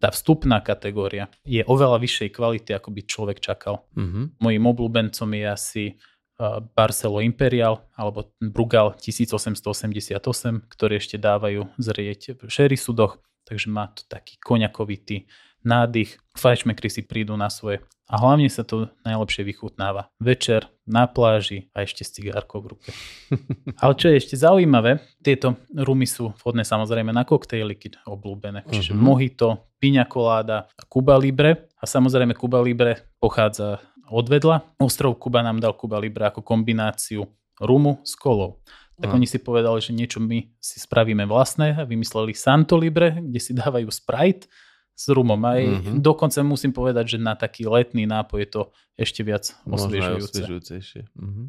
[0.00, 3.88] tá vstupná kategória je oveľa vyššej kvality, ako by človek čakal.
[3.96, 4.36] Mhm.
[4.40, 10.20] Mojím obľúbencom je asi uh, Barcelo Imperial alebo Brugal 1888,
[10.68, 13.16] ktoré ešte dávajú zrieť v sherry sudoch,
[13.48, 15.24] takže má to taký koňakovitý
[15.64, 16.20] nádych.
[16.36, 17.80] Fajšmekry si prídu na svoje.
[18.04, 22.90] A hlavne sa to najlepšie vychutnáva večer na pláži a ešte s cigárkou v ruke.
[23.82, 28.68] Ale čo je ešte zaujímavé, tieto rumy sú vhodné samozrejme na koktejly, keď obľúbené.
[28.68, 29.00] Čiže Mhm.
[29.00, 29.48] mojito,
[29.80, 31.72] piña colada a Cuba Libre.
[31.80, 33.80] A samozrejme Cuba Libre pochádza
[34.12, 34.60] odvedla.
[34.76, 37.24] Ostrov Kuba nám dal Cuba Libre ako kombináciu
[37.56, 38.60] rumu s kolou.
[38.94, 39.16] Tak Aha.
[39.16, 43.50] oni si povedali, že niečo my si spravíme vlastné a vymysleli Santo Libre, kde si
[43.56, 44.46] dávajú Sprite
[44.94, 45.38] s rumom.
[45.42, 46.00] Aj Mhm.
[46.00, 48.62] dokonca musím povedať, že na taký letný nápoj je to
[48.94, 50.38] ešte viac osviežujúce.
[50.38, 51.02] osviežujúcejšie.
[51.18, 51.42] Mhm.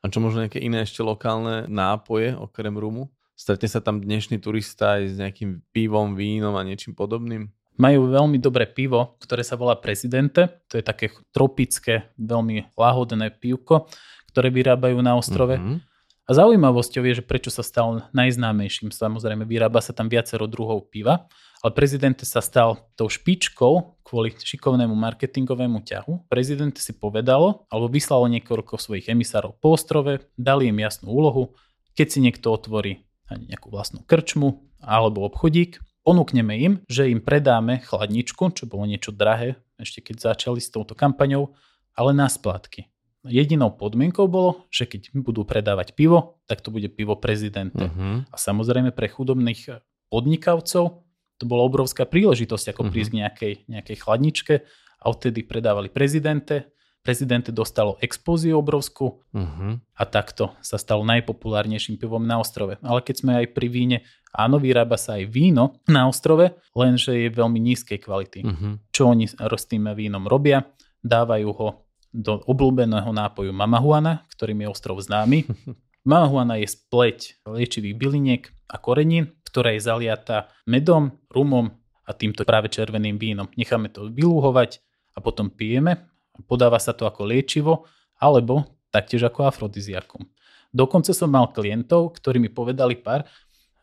[0.00, 3.08] A čo možno nejaké iné ešte lokálne nápoje okrem rumu?
[3.32, 7.48] Stretne sa tam dnešný turista aj s nejakým pivom, vínom a niečím podobným?
[7.80, 10.44] Majú veľmi dobré pivo, ktoré sa volá Presidente.
[10.68, 13.88] To je také tropické, veľmi lahodné pivko,
[14.28, 15.56] ktoré vyrábajú na ostrove.
[15.56, 15.88] Mhm.
[16.30, 18.94] A zaujímavosťou je, že prečo sa stal najznámejším.
[18.94, 21.26] Samozrejme, vyrába sa tam viacero druhov piva,
[21.58, 26.30] ale Prezidente sa stal tou špičkou kvôli šikovnému marketingovému ťahu.
[26.30, 31.58] Prezidente si povedalo, alebo vyslalo niekoľko svojich emisárov po ostrove, dali im jasnú úlohu,
[31.98, 38.54] keď si niekto otvorí nejakú vlastnú krčmu alebo obchodík, ponúkneme im, že im predáme chladničku,
[38.54, 41.58] čo bolo niečo drahé, ešte keď začali s touto kampaňou,
[41.98, 42.89] ale na splátky.
[43.24, 47.92] Jedinou podmienkou bolo, že keď budú predávať pivo, tak to bude pivo prezidente.
[47.92, 48.32] Mhm.
[48.32, 51.04] A samozrejme pre chudobných podnikavcov
[51.36, 52.90] to bola obrovská príležitosť, ako Mhm.
[52.92, 54.54] prísť k nejakej, nejakej chladničke
[55.00, 56.68] a odtedy predávali prezidente.
[57.00, 59.96] Prezidente dostalo expóziu obrovskú Mhm.
[59.96, 62.76] a takto sa stalo najpopulárnejším pivom na ostrove.
[62.84, 63.96] Ale keď sme aj pri víne,
[64.36, 68.44] áno, vyrába sa aj víno na ostrove, lenže je veľmi nízkej kvality.
[68.44, 68.68] Mhm.
[68.92, 70.68] Čo oni s tým vínom robia?
[71.00, 71.68] Dávajú ho
[72.10, 75.46] do obľúbeného nápoju mamahuana, ktorým je ostrov známy.
[76.10, 78.42] Mamahuana je spleť liečivých byliniek
[78.72, 81.76] a korenín, ktorá je zaliata medom, rumom
[82.08, 83.46] a týmto práve červeným vínom.
[83.54, 84.80] Necháme to vylúhovať
[85.14, 86.08] a potom pijeme.
[86.48, 87.84] Podáva sa to ako liečivo
[88.16, 90.24] alebo taktiež ako afrodiziakum.
[90.72, 93.28] Dokonca som mal klientov, ktorí mi povedali pár,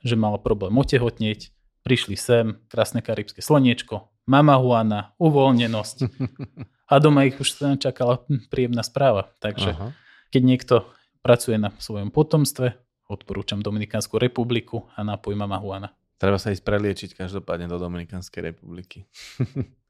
[0.02, 1.52] že mal problém otehotnieť,
[1.84, 5.98] prišli sem, krásne karibské slniečko, mamahuana, uvoľnenosť
[6.88, 9.28] a doma ich už čakala príjemná správa.
[9.44, 9.92] Takže Aha.
[10.32, 10.76] keď niekto
[11.20, 12.80] pracuje na svojom potomstve,
[13.12, 15.92] odporúčam Dominikánsku republiku a nápoj mamahuana.
[16.18, 19.06] Treba sa ísť preliečiť každopádne do Dominikanskej republiky.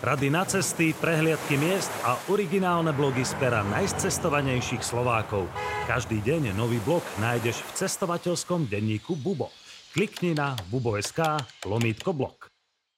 [0.00, 5.44] Rady na cesty, prehliadky miest a originálne blogy z pera najcestovanejších Slovákov.
[5.84, 9.52] Každý deň nový blog nájdeš v cestovateľskom denníku Bubo.
[9.92, 12.49] Klikni na bubo.sk lomítko blog.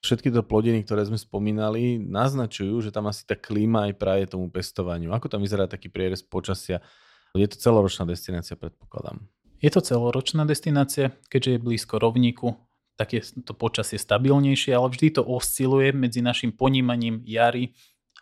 [0.03, 4.51] Všetky to plodiny, ktoré sme spomínali, naznačujú, že tam asi tá klíma aj praje tomu
[4.51, 5.15] pestovaniu.
[5.15, 6.83] Ako tam vyzerá taký prierez počasia?
[7.31, 9.23] Je to celoročná destinácia, predpokladám.
[9.63, 12.51] Je to celoročná destinácia, keďže je blízko rovníku,
[12.99, 17.71] tak je to počasie stabilnejšie, ale vždy to osciluje medzi našim ponímaním jary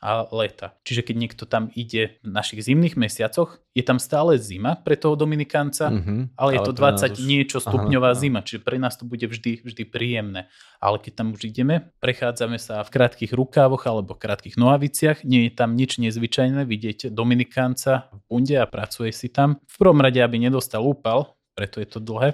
[0.01, 0.73] a leta.
[0.81, 5.13] Čiže keď niekto tam ide v našich zimných mesiacoch, je tam stále zima pre toho
[5.13, 7.19] Dominikánca, mm-hmm, ale je ale to 20 už...
[7.21, 10.49] niečo stupňová aha, zima, čiže pre nás to bude vždy, vždy príjemné.
[10.81, 15.47] Ale keď tam už ideme, prechádzame sa v krátkých rukávoch alebo v krátkých nohaviciach, nie
[15.47, 19.61] je tam nič nezvyčajné, vidieť Dominikánca v bunde a pracuje si tam.
[19.69, 22.33] V prvom rade, aby nedostal úpal, preto je to dlhé,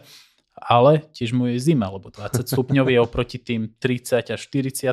[0.58, 4.90] ale tiež mu je zima, lebo 20 stupňov je oproti tým 30 až 40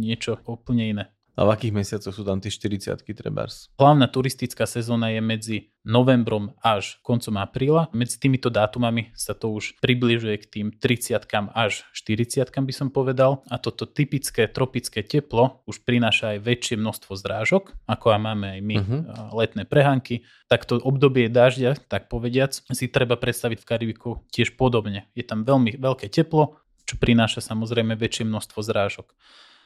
[0.00, 1.04] niečo úplne iné.
[1.34, 3.66] A v akých mesiacoch sú tam tie 40 trebárs?
[3.74, 7.90] Hlavná turistická sezóna je medzi novembrom až koncom apríla.
[7.90, 13.42] Medzi týmito dátumami sa to už približuje k tým 30 až 40 by som povedal.
[13.50, 18.60] A toto typické tropické teplo už prináša aj väčšie množstvo zrážok, ako aj máme aj
[18.62, 19.00] my uh-huh.
[19.34, 20.22] letné prehánky.
[20.46, 25.10] Takto obdobie dažďa, tak povediac, si treba predstaviť v Karibiku tiež podobne.
[25.18, 29.10] Je tam veľmi veľké teplo, čo prináša samozrejme väčšie množstvo zrážok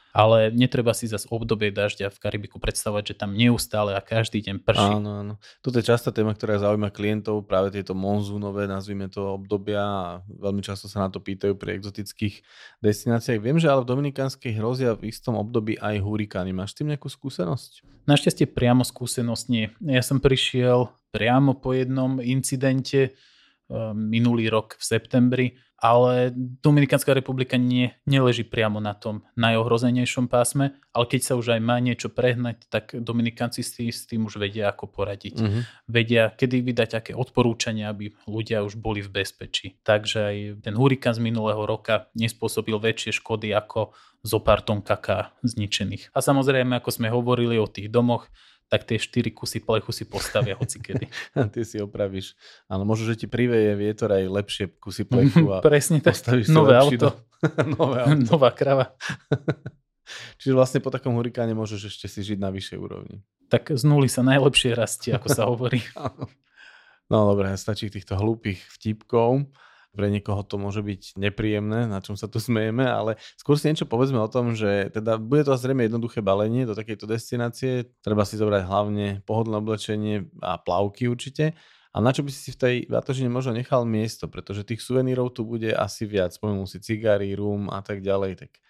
[0.09, 4.65] ale netreba si zase obdobie dažďa v Karibiku predstavovať, že tam neustále a každý deň
[4.65, 4.93] prší.
[4.97, 5.33] Áno, áno.
[5.61, 10.65] Toto je častá téma, ktorá zaujíma klientov, práve tieto monzúnové, nazvime to, obdobia a veľmi
[10.65, 12.41] často sa na to pýtajú pri exotických
[12.81, 13.39] destináciách.
[13.39, 16.51] Viem, že ale v Dominikánskej hrozia v istom období aj hurikány.
[16.51, 18.05] Máš s tým nejakú skúsenosť?
[18.09, 19.69] Našťastie priamo skúsenosť nie.
[19.85, 23.13] Ja som prišiel priamo po jednom incidente,
[23.69, 25.47] Eh, minulý rok v septembri,
[25.79, 31.61] ale Dominikánska republika nie, neleží priamo na tom najohrozenejšom pásme, ale keď sa už aj
[31.63, 35.35] má niečo prehnať, tak Dominikánci si s tým už vedia, ako poradiť.
[35.39, 35.61] Mm-hmm.
[35.87, 39.79] Vedia, kedy vydať aké odporúčania, aby ľudia už boli v bezpečí.
[39.81, 40.37] Takže aj
[40.67, 46.11] ten hurikán z minulého roka nespôsobil väčšie škody ako zo pár tón kaká zničených.
[46.11, 48.27] A samozrejme, ako sme hovorili o tých domoch,
[48.69, 51.09] tak tie 4 kusy plechu si postavia hocikedy.
[51.37, 52.37] a ty si opravíš.
[52.69, 56.15] Áno, možno, že ti priveje vietor aj lepšie kusy plechu a Presne tak.
[56.53, 57.17] Nové auto.
[57.65, 58.37] Nové auto.
[58.37, 58.93] Nová krava.
[60.37, 63.21] Čiže vlastne po takom hurikáne môžeš ešte si žiť na vyššej úrovni.
[63.49, 65.81] Tak z nuly sa najlepšie rastie, ako sa hovorí.
[67.09, 69.49] no dobre, stačí týchto hlúpých vtipkov
[69.93, 73.89] pre niekoho to môže byť nepríjemné, na čom sa tu smejeme, ale skôr si niečo
[73.89, 77.89] povedzme o tom, že teda bude to zrejme jednoduché balenie do takejto destinácie.
[78.05, 81.57] Treba si zobrať hlavne pohodlné oblečenie a plavky určite.
[81.89, 85.41] A na čo by si v tej batožine možno nechal miesto, pretože tých suvenírov tu
[85.41, 86.29] bude asi viac.
[86.37, 88.61] Spomenul si cigary, rum a tak ďalej, tak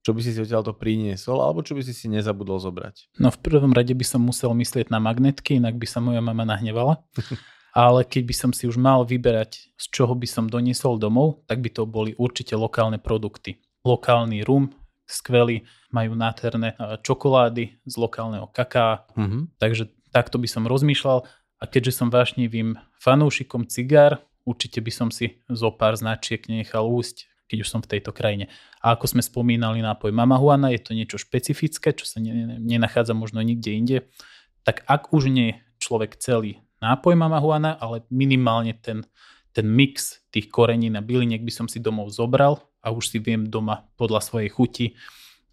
[0.00, 3.20] čo by si si odtiaľ to priniesol, alebo čo by si si nezabudol zobrať?
[3.20, 6.46] No v prvom rade by som musel myslieť na magnetky, inak by sa moja mama
[6.46, 7.02] nahnevala.
[7.70, 11.62] ale keď by som si už mal vyberať, z čoho by som doniesol domov, tak
[11.62, 13.62] by to boli určite lokálne produkty.
[13.86, 14.74] Lokálny rum,
[15.06, 19.58] skvelý, majú nádherné čokolády z lokálneho kaká, mm-hmm.
[19.58, 21.26] takže takto by som rozmýšľal
[21.60, 27.30] a keďže som vášnivým fanúšikom cigár, určite by som si zo pár značiek nechal úsť,
[27.50, 28.46] keď už som v tejto krajine.
[28.78, 33.70] A ako sme spomínali nápoj Mamahuana, je to niečo špecifické, čo sa nenachádza možno nikde
[33.74, 33.96] inde,
[34.62, 39.04] tak ak už nie človek celý nápoj mamahuana, ale minimálne ten,
[39.52, 43.46] ten mix tých korenín a byliniek by som si domov zobral a už si viem
[43.46, 44.86] doma podľa svojej chuti,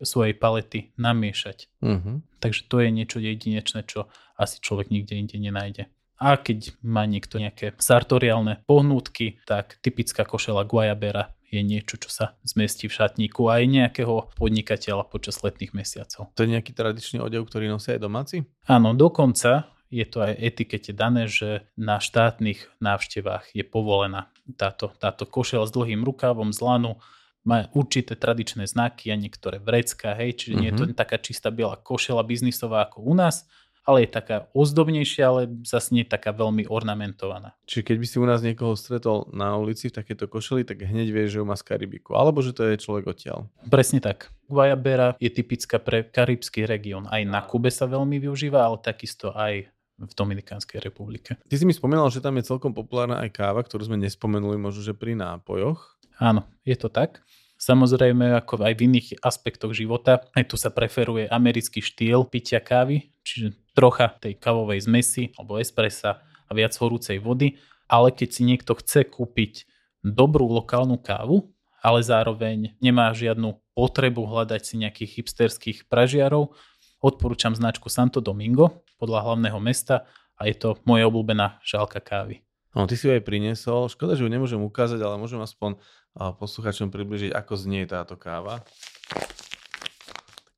[0.01, 1.57] svojej palety namiešať.
[1.81, 2.21] Uh-huh.
[2.39, 5.89] Takže to je niečo jedinečné, čo asi človek nikde inde nenájde.
[6.17, 12.25] A keď má niekto nejaké sartoriálne pohnútky, tak typická košela guajabera je niečo, čo sa
[12.43, 16.33] zmestí v šatníku aj nejakého podnikateľa počas letných mesiacov.
[16.33, 18.37] To je nejaký tradičný odev, ktorý nosia aj domáci?
[18.67, 25.23] Áno, dokonca je to aj etikete dané, že na štátnych návštevách je povolená táto, táto
[25.23, 26.99] košel s dlhým rukávom z lanu,
[27.47, 30.61] má určité tradičné znaky a niektoré vrecká, hej, čiže mm-hmm.
[30.67, 30.99] nie je to mhm.
[30.99, 33.47] taká čistá biela košela biznisová ako u nás,
[33.87, 37.55] ale je taká ozdobnejšia, ale zase nie taká veľmi ornamentovaná.
[37.63, 41.07] Čiže keď by si u nás niekoho stretol na ulici v takéto košeli, tak hneď
[41.07, 43.47] vieš, že ju má z Karibiku, alebo že to je človek odtiaľ.
[43.71, 44.27] Presne tak.
[44.51, 47.07] Guayabera je typická pre karibský región.
[47.07, 51.41] Aj na Kube sa veľmi využíva, ale takisto aj v Dominikánskej republike.
[51.49, 54.85] Ty si mi spomínal, že tam je celkom populárna aj káva, ktorú sme nespomenuli možno,
[54.85, 55.97] že pri nápojoch.
[56.21, 57.25] Áno, je to tak.
[57.57, 63.09] Samozrejme, ako aj v iných aspektoch života, aj tu sa preferuje americký štýl pitia kávy,
[63.25, 67.57] čiže trocha tej kávovej zmesi alebo espressa a viac horúcej vody,
[67.89, 69.65] ale keď si niekto chce kúpiť
[70.05, 71.49] dobrú lokálnu kávu,
[71.81, 76.53] ale zároveň nemá žiadnu potrebu hľadať si nejakých hipsterských pražiarov,
[76.97, 82.41] Odporúčam značku Santo Domingo podľa hlavného mesta a je to moja obľúbená šálka kávy.
[82.77, 83.89] No, ty si ju aj priniesol.
[83.89, 85.81] Škoda, že ju nemôžem ukázať, ale môžem aspoň
[86.17, 88.61] posluchačom približiť, ako znie táto káva.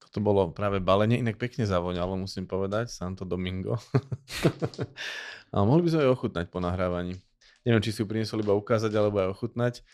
[0.10, 3.78] To bolo práve balenie, inak pekne zavoňalo, musím povedať, Santo Domingo.
[5.54, 7.14] ale mohli by sme ju ochutnať po nahrávaní.
[7.62, 9.86] Neviem, či si ju priniesol iba ukázať, alebo aj ochutnať.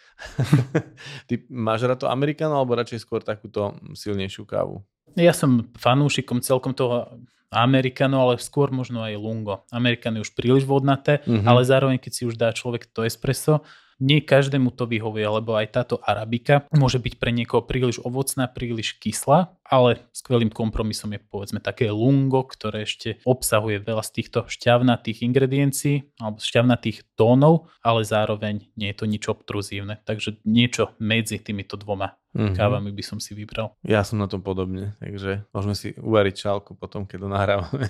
[1.27, 4.87] Ty máš rád to americano, alebo radšej skôr takúto silnejšiu kávu?
[5.15, 7.23] Ja som fanúšikom celkom toho
[7.55, 9.63] americano, ale skôr možno aj lungo.
[9.71, 11.47] Americano je už príliš vodnaté, mm-hmm.
[11.47, 13.63] ale zároveň, keď si už dá človek to espresso,
[13.99, 18.99] nie každému to vyhovuje, lebo aj táto arabika môže byť pre niekoho príliš ovocná, príliš
[18.99, 25.25] kyslá, ale skvelým kompromisom je povedzme také lungo, ktoré ešte obsahuje veľa z týchto šťavnatých
[25.25, 30.03] ingrediencií alebo šťavnatých tónov, ale zároveň nie je to nič obtruzívne.
[30.03, 32.55] Takže niečo medzi týmito dvoma mm-hmm.
[32.55, 33.73] kávami by som si vybral.
[33.81, 37.87] Ja som na tom podobne, takže môžeme si uvariť šálku potom, keď to nahrávame.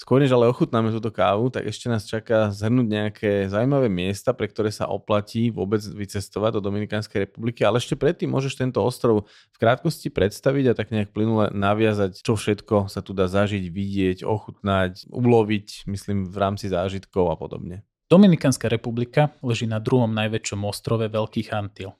[0.00, 4.48] Skôr než ale ochutnáme túto kávu, tak ešte nás čaká zhrnúť nejaké zaujímavé miesta, pre
[4.48, 9.56] ktoré sa oplatí vôbec vycestovať do Dominikánskej republiky, ale ešte predtým môžeš tento ostrov v
[9.60, 15.12] krátkosti predstaviť a tak nejak plynule naviazať, čo všetko sa tu dá zažiť, vidieť, ochutnať,
[15.12, 17.84] uloviť, myslím v rámci zážitkov a podobne.
[18.08, 21.92] Dominikánska republika leží na druhom najväčšom ostrove Veľkých Antil.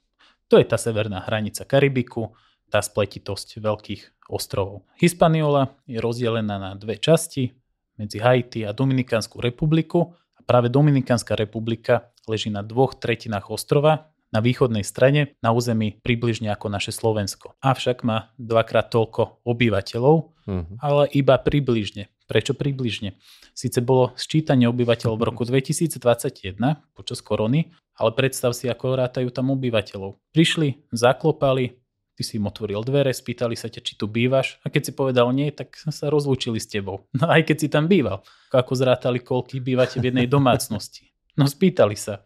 [0.49, 2.33] To je tá severná hranica Karibiku,
[2.73, 4.89] tá spletitosť veľkých ostrovov.
[4.97, 7.60] Hispaniola je rozdelená na dve časti,
[8.01, 14.39] medzi Haiti a Dominikánsku republiku a práve Dominikánska republika leží na dvoch tretinách ostrova na
[14.39, 17.53] východnej strane na území približne ako naše Slovensko.
[17.59, 20.15] Avšak má dvakrát toľko obyvateľov,
[20.47, 20.75] uh-huh.
[20.79, 22.07] ale iba približne.
[22.31, 23.19] Prečo približne?
[23.51, 26.55] Sice bolo sčítanie obyvateľov v roku 2021
[26.95, 30.15] počas korony, ale predstav si, ako rátajú tam obyvateľov.
[30.31, 31.80] Prišli, zaklopali,
[32.21, 35.33] ty si im otvoril dvere, spýtali sa ťa, či tu bývaš a keď si povedal
[35.33, 37.09] nie, tak sa rozlúčili s tebou.
[37.17, 38.21] No aj keď si tam býval.
[38.53, 41.09] Ako zrátali, koľky bývate v jednej domácnosti.
[41.33, 42.21] No spýtali sa.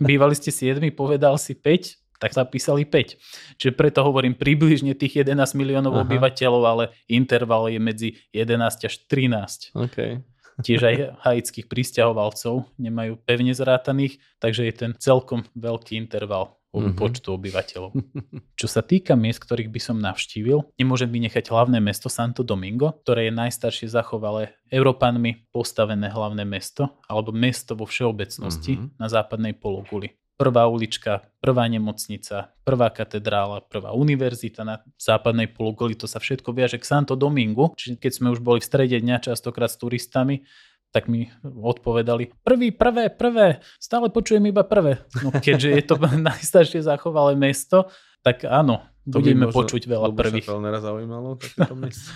[0.00, 3.60] Bývali ste 7, povedal si 5, tak zapísali 5.
[3.60, 6.08] Čiže preto hovorím približne tých 11 miliónov Aha.
[6.08, 9.76] obyvateľov, ale interval je medzi 11 až 13.
[9.76, 10.24] Okay.
[10.64, 16.98] Tiež aj haitských pristahovalcov nemajú pevne zrátaných, takže je ten celkom veľký interval mm-hmm.
[16.98, 17.90] počtu obyvateľov.
[18.60, 23.30] Čo sa týka miest, ktorých by som navštívil, nemôžem vynechať hlavné mesto Santo Domingo, ktoré
[23.30, 28.98] je najstaršie zachovalé Európanmi postavené hlavné mesto, alebo mesto vo všeobecnosti mm-hmm.
[28.98, 30.16] na západnej pologuli.
[30.36, 36.76] Prvá ulička, prvá nemocnica, prvá katedrála, prvá univerzita na západnej pologuli, to sa všetko viaže
[36.76, 37.72] k Santo Domingu.
[37.72, 40.44] Čiže keď sme už boli v strede dňa častokrát s turistami,
[40.94, 45.04] tak mi odpovedali, prvý, prvé, prvé, stále počujem iba prvé.
[45.20, 45.94] No keďže je to
[46.30, 47.90] najstaršie zachovalé mesto,
[48.24, 50.46] tak áno, to budeme možno, počuť veľa prvých.
[50.50, 52.10] To by zaujímalo, takéto miesto.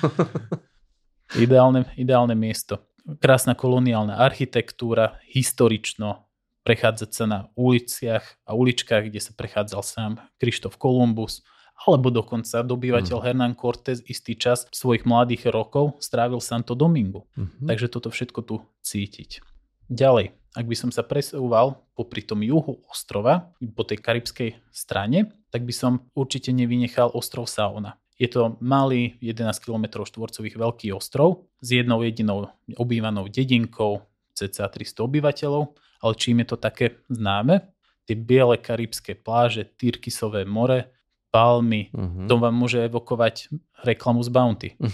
[1.38, 2.82] ideálne, ideálne miesto.
[3.22, 6.26] Krásna koloniálna architektúra, historično,
[6.66, 11.46] prechádzať sa na uliciach a uličkách, kde sa prechádzal sám Krištof Kolumbus,
[11.88, 13.24] alebo dokonca dobývateľ mm.
[13.24, 17.24] Hernán Cortés istý čas svojich mladých rokov strávil Santo Domingo.
[17.36, 17.66] Mm-hmm.
[17.68, 19.40] Takže toto všetko tu cítiť.
[19.88, 25.64] Ďalej, ak by som sa presúval popri tom juhu ostrova, po tej karibskej strane, tak
[25.64, 27.96] by som určite nevynechal ostrov Saona.
[28.20, 34.04] Je to malý 11 km štvorcových veľký ostrov s jednou jedinou obývanou dedinkou,
[34.36, 35.72] cca 300 obyvateľov,
[36.04, 37.72] ale čím je to také známe?
[38.04, 40.92] Tie biele karibské pláže, Tyrkisové more,
[41.30, 41.88] palmy.
[41.94, 42.26] Uh-huh.
[42.26, 43.48] To vám môže evokovať
[43.86, 44.68] reklamu z Bounty.
[44.76, 44.92] Uh-huh.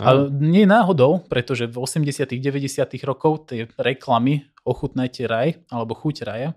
[0.00, 6.56] Ale nie náhodou, pretože v 80 90 rokov tie reklamy Ochutnajte raj alebo Chuť raja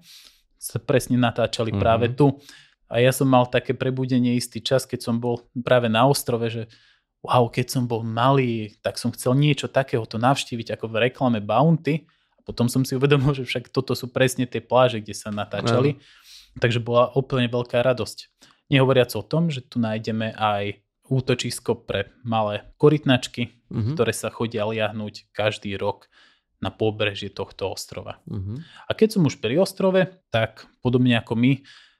[0.56, 1.82] sa presne natáčali uh-huh.
[1.82, 2.40] práve tu.
[2.88, 6.72] A ja som mal také prebudenie istý čas, keď som bol práve na ostrove, že
[7.20, 12.08] wow, keď som bol malý, tak som chcel niečo takéhoto navštíviť ako v reklame Bounty.
[12.40, 16.00] A potom som si uvedomil, že však toto sú presne tie pláže, kde sa natáčali.
[16.00, 16.60] Uh-huh.
[16.64, 18.32] Takže bola úplne veľká radosť.
[18.68, 23.96] Nehovoriac o tom, že tu nájdeme aj útočisko pre malé korytnačky, uh-huh.
[23.96, 26.12] ktoré sa chodia liahnuť každý rok
[26.60, 28.20] na pobrežie tohto ostrova.
[28.28, 28.60] Uh-huh.
[28.88, 30.04] A keď som už pri ostrove,
[30.34, 31.52] tak podobne ako my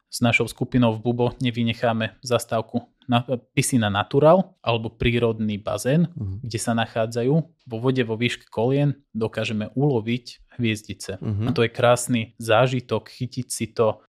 [0.08, 3.24] s našou skupinou v Bubo nevynecháme zastávku na
[3.56, 6.44] Piscina Natural alebo prírodný bazén, uh-huh.
[6.44, 7.34] kde sa nachádzajú
[7.68, 11.22] vo vode vo výške kolien, dokážeme uloviť hviezdice.
[11.22, 11.48] Uh-huh.
[11.48, 14.04] A to je krásny zážitok, chytiť si to,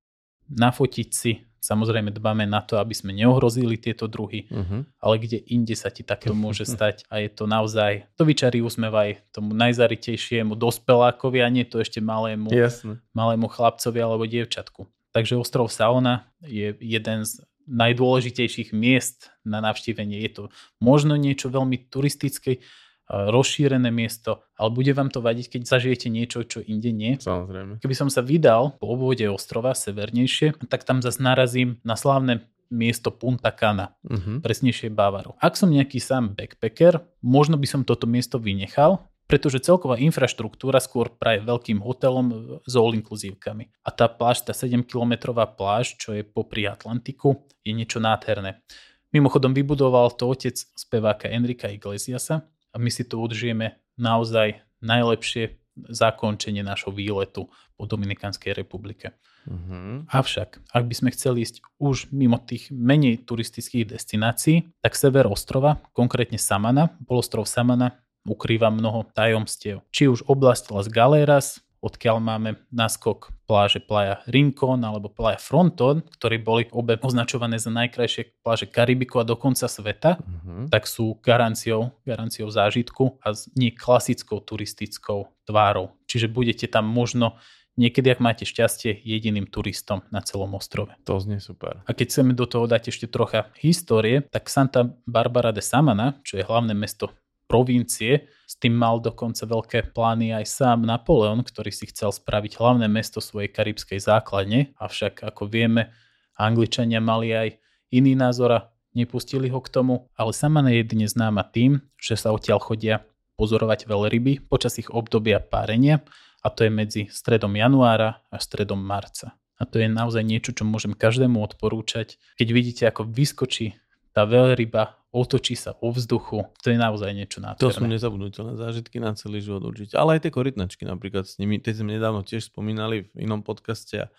[0.48, 4.86] nafotiť si Samozrejme dbáme na to, aby sme neohrozili tieto druhy, uh-huh.
[5.02, 8.94] ale kde inde sa ti takto môže stať a je to naozaj, to vyčarí úsmev
[8.94, 13.02] aj tomu najzaritejšiemu dospelákovi a nie to ešte malému, Jasne.
[13.12, 14.86] malému chlapcovi alebo dievčatku.
[15.12, 20.24] Takže ostrov Saona je jeden z najdôležitejších miest na navštívenie.
[20.24, 20.42] Je to
[20.80, 22.64] možno niečo veľmi turistické,
[23.08, 27.16] rozšírené miesto, ale bude vám to vadiť, keď zažijete niečo, čo inde nie.
[27.16, 27.80] Samozrejme.
[27.80, 33.09] Keby som sa vydal po obvode ostrova severnejšie, tak tam zase narazím na slávne miesto
[33.09, 34.44] Punta Cana, uh-huh.
[34.44, 35.32] presnejšie Bavaru.
[35.40, 41.12] Ak som nejaký sám backpacker, možno by som toto miesto vynechal, pretože celková infraštruktúra skôr
[41.12, 43.68] praje veľkým hotelom s all inkluzívkami.
[43.84, 48.64] A tá pláž, tá 7-kilometrová pláž, čo je popri Atlantiku, je niečo nádherné.
[49.12, 56.66] Mimochodom vybudoval to otec speváka Enrika Iglesiasa a my si to udžijeme naozaj najlepšie zakončenie
[56.66, 57.46] našho výletu
[57.78, 59.14] po Dominikanskej republike.
[59.46, 60.02] Uh-huh.
[60.10, 65.78] Avšak, ak by sme chceli ísť už mimo tých menej turistických destinácií, tak sever ostrova,
[65.94, 69.80] konkrétne Samana, polostrov Samana, ukrýva mnoho tajomstiev.
[69.94, 76.37] Či už oblasť Las Galeras, odkiaľ máme naskok pláže Playa Rincon alebo Playa Fronton, ktorí
[76.43, 80.68] boli obe označované za najkrajšie pláže Karibiku a dokonca sveta, uh-huh.
[80.68, 85.97] tak sú garanciou, garanciou zážitku a nie klasickou turistickou tvárou.
[86.05, 87.41] Čiže budete tam možno
[87.79, 90.91] niekedy, ak máte šťastie, jediným turistom na celom ostrove.
[91.07, 91.81] To znie super.
[91.87, 96.37] A keď chceme do toho dať ešte trocha histórie, tak Santa Barbara de Samana, čo
[96.37, 97.14] je hlavné mesto
[97.49, 102.86] provincie, s tým mal dokonca veľké plány aj sám Napoleon, ktorý si chcel spraviť hlavné
[102.86, 105.90] mesto svojej karibskej základne, avšak ako vieme,
[106.38, 107.59] Angličania mali aj
[107.90, 112.30] iný názor a nepustili ho k tomu, ale Samana je dnes známa tým, že sa
[112.30, 113.03] odtiaľ chodia
[113.34, 116.07] pozorovať veľryby počas ich obdobia párenia
[116.42, 119.34] a to je medzi stredom januára a stredom marca.
[119.59, 122.14] A to je naozaj niečo, čo môžem každému odporúčať.
[122.38, 123.74] Keď vidíte, ako vyskočí
[124.12, 127.64] tá veľryba, otočí sa vo vzduchu, to je naozaj niečo nádherné.
[127.64, 129.96] To sú nezabudnutelné zážitky na celý život určite.
[129.96, 134.04] Ale aj tie korytnačky napríklad s nimi, tie sme nedávno tiež spomínali v inom podcaste
[134.04, 134.12] a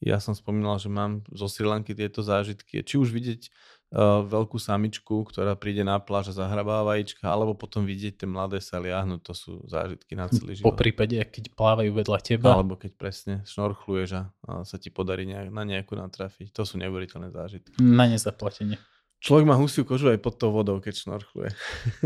[0.00, 2.80] ja som spomínal, že mám zo Sri Lanky tieto zážitky.
[2.80, 3.52] Či už vidieť
[3.92, 8.64] uh, veľkú samičku, ktorá príde na pláž a zahrabá vajíčka, alebo potom vidieť tie mladé
[8.64, 10.72] sa liahnuť, to sú zážitky na celý život.
[10.72, 12.56] Po prípade, keď plávajú vedľa teba.
[12.56, 16.48] Alebo keď presne šnorchluješ a, a sa ti podarí nejak, na nejakú natrafiť.
[16.56, 17.76] To sú neuveriteľné zážitky.
[17.76, 18.80] Na nezaplatenie.
[19.20, 21.52] Človek má husiu kožu aj pod tou vodou, keď šnorchluje.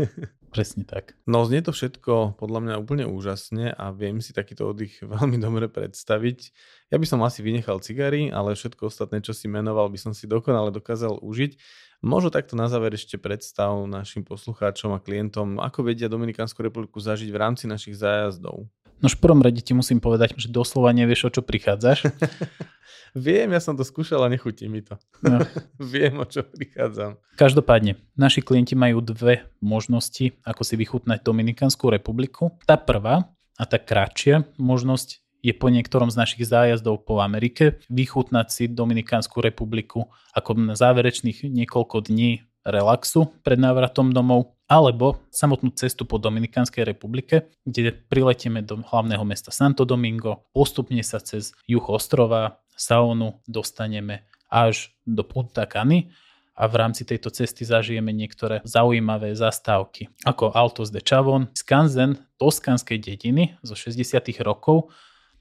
[0.55, 1.15] Presne tak.
[1.23, 5.71] No znie to všetko podľa mňa úplne úžasne a viem si takýto oddych veľmi dobre
[5.71, 6.39] predstaviť.
[6.91, 10.27] Ja by som asi vynechal cigary, ale všetko ostatné, čo si menoval, by som si
[10.27, 11.55] dokonale dokázal užiť.
[12.03, 17.31] Možno takto na záver ešte predstav našim poslucháčom a klientom, ako vedia Dominikánsku republiku zažiť
[17.31, 18.67] v rámci našich zájazdov.
[19.03, 22.07] No v prvom rade ti musím povedať, že doslova nevieš, o čo prichádzaš.
[23.15, 24.99] Viem, ja som to skúšal a nechutí mi to.
[25.23, 25.39] No.
[25.79, 27.15] Viem, o čo prichádzam.
[27.39, 32.55] Každopádne, naši klienti majú dve možnosti, ako si vychutnať Dominikánsku republiku.
[32.67, 38.47] Tá prvá a tá kratšia možnosť je po niektorom z našich zájazdov po Amerike vychutnať
[38.49, 46.09] si Dominikánsku republiku ako na záverečných niekoľko dní relaxu pred návratom domov, alebo samotnú cestu
[46.09, 52.59] po Dominikánskej republike, kde priletieme do hlavného mesta Santo Domingo, postupne sa cez juh ostrova,
[52.75, 56.11] Saonu dostaneme až do Punta Cany
[56.55, 62.99] a v rámci tejto cesty zažijeme niektoré zaujímavé zastávky, ako Altos de Chavon, skanzen toskanskej
[62.99, 64.23] dediny zo 60.
[64.43, 64.91] rokov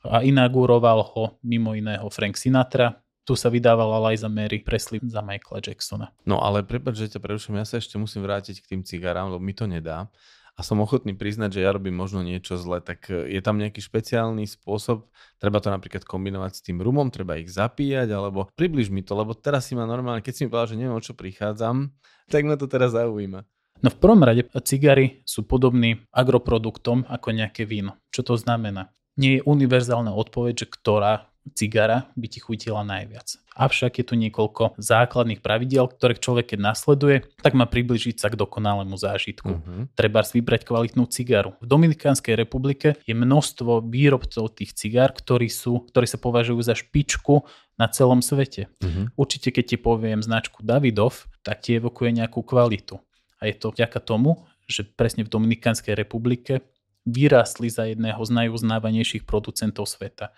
[0.04, 5.64] a inauguroval ho mimo iného Frank Sinatra, tu sa vydávala Liza Mary Presley za Michaela
[5.64, 6.12] Jacksona.
[6.28, 9.40] No ale prepáč, že ťa preruším, ja sa ešte musím vrátiť k tým cigarám, lebo
[9.40, 10.12] mi to nedá.
[10.54, 13.82] A som ochotný priznať, že ja robím možno niečo zle, tak e, je tam nejaký
[13.82, 15.10] špeciálny spôsob,
[15.42, 19.34] treba to napríklad kombinovať s tým rumom, treba ich zapíjať, alebo približ mi to, lebo
[19.34, 21.90] teraz si ma normálne, keď si mi povedal, že neviem, o čo prichádzam,
[22.30, 23.42] tak ma to teraz zaujíma.
[23.82, 27.98] No v prvom rade cigary sú podobný agroproduktom ako nejaké víno.
[28.14, 28.94] Čo to znamená?
[29.18, 33.36] Nie je univerzálna odpoveď, že ktorá cigara by ti chutila najviac.
[33.54, 38.40] Avšak je tu niekoľko základných pravidiel, ktoré človek keď nasleduje, tak má približiť sa k
[38.40, 39.52] dokonalému zážitku.
[39.52, 39.84] Uh-huh.
[39.94, 41.54] Treba si vybrať kvalitnú cigaru.
[41.62, 47.46] V Dominikánskej republike je množstvo výrobcov tých cigár, ktorí, sú, ktorí sa považujú za špičku
[47.76, 48.72] na celom svete.
[48.80, 49.12] Uh-huh.
[49.14, 52.98] Určite keď ti poviem značku Davidov, tak ti evokuje nejakú kvalitu.
[53.38, 56.64] A je to vďaka tomu, že presne v Dominikánskej republike
[57.04, 60.32] vyrástli za jedného z najuznávanejších producentov sveta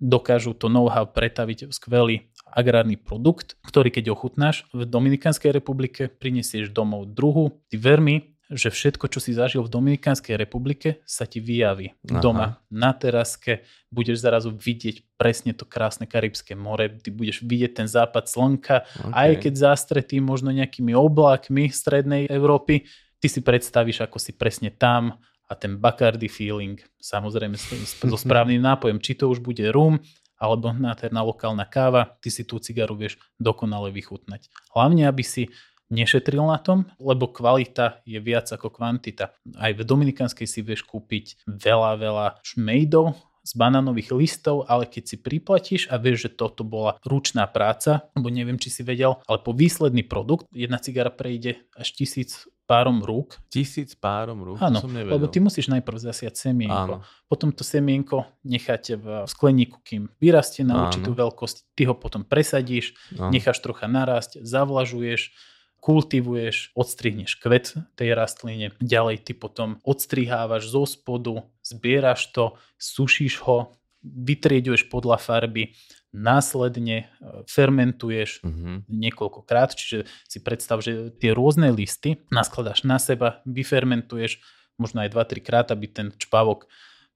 [0.00, 2.16] dokážu to know-how pretaviť v skvelý
[2.50, 7.62] agrárny produkt, ktorý keď ochutnáš v Dominikanskej republike, prinesieš domov druhu.
[7.70, 8.16] Ty ver mi,
[8.50, 12.18] že všetko, čo si zažil v Dominikanskej republike, sa ti vyjaví Aha.
[12.18, 13.62] doma na teraske,
[13.94, 19.14] budeš zrazu vidieť presne to krásne Karibské more, ty budeš vidieť ten západ slnka, okay.
[19.14, 22.90] aj keď zastretý možno nejakými oblákmi strednej Európy,
[23.22, 29.02] ty si predstavíš, ako si presne tam, a ten Bacardi feeling, samozrejme so správnym nápojom,
[29.02, 29.98] či to už bude rum,
[30.38, 34.48] alebo nádherná lokálna káva, ty si tú cigaru vieš dokonale vychutnať.
[34.72, 35.50] Hlavne, aby si
[35.90, 39.34] nešetril na tom, lebo kvalita je viac ako kvantita.
[39.58, 45.16] Aj v Dominikanskej si vieš kúpiť veľa, veľa šmejdov, z banánových listov, ale keď si
[45.16, 49.56] priplatíš a vieš, že toto bola ručná práca, lebo neviem, či si vedel, ale po
[49.56, 53.34] výsledný produkt jedna cigara prejde až tisíc párom rúk.
[53.50, 54.62] Tisíc párom rúk?
[54.62, 55.18] Áno, to som nevedel.
[55.18, 57.02] lebo ty musíš najprv zasiať semienko.
[57.02, 57.02] Áno.
[57.26, 60.82] Potom to semienko necháte v skleníku, kým vyrastie na Áno.
[60.86, 61.74] určitú veľkosť.
[61.74, 63.34] Ty ho potom presadíš, Áno.
[63.34, 65.34] necháš trocha narásť, zavlažuješ,
[65.80, 72.44] kultivuješ, odstrihneš kvet tej rastline, ďalej ty potom odstrihávaš zo spodu, zbieraš to,
[72.76, 73.74] sušíš ho,
[74.04, 75.72] vytrieduješ podľa farby,
[76.10, 77.06] následne e,
[77.46, 78.88] fermentuješ Mhm.
[78.88, 84.42] niekoľkokrát, čiže si predstav, že tie rôzne listy naskladaš na seba, vyfermentuješ
[84.80, 86.66] možno aj 2-3 krát, aby ten čpavok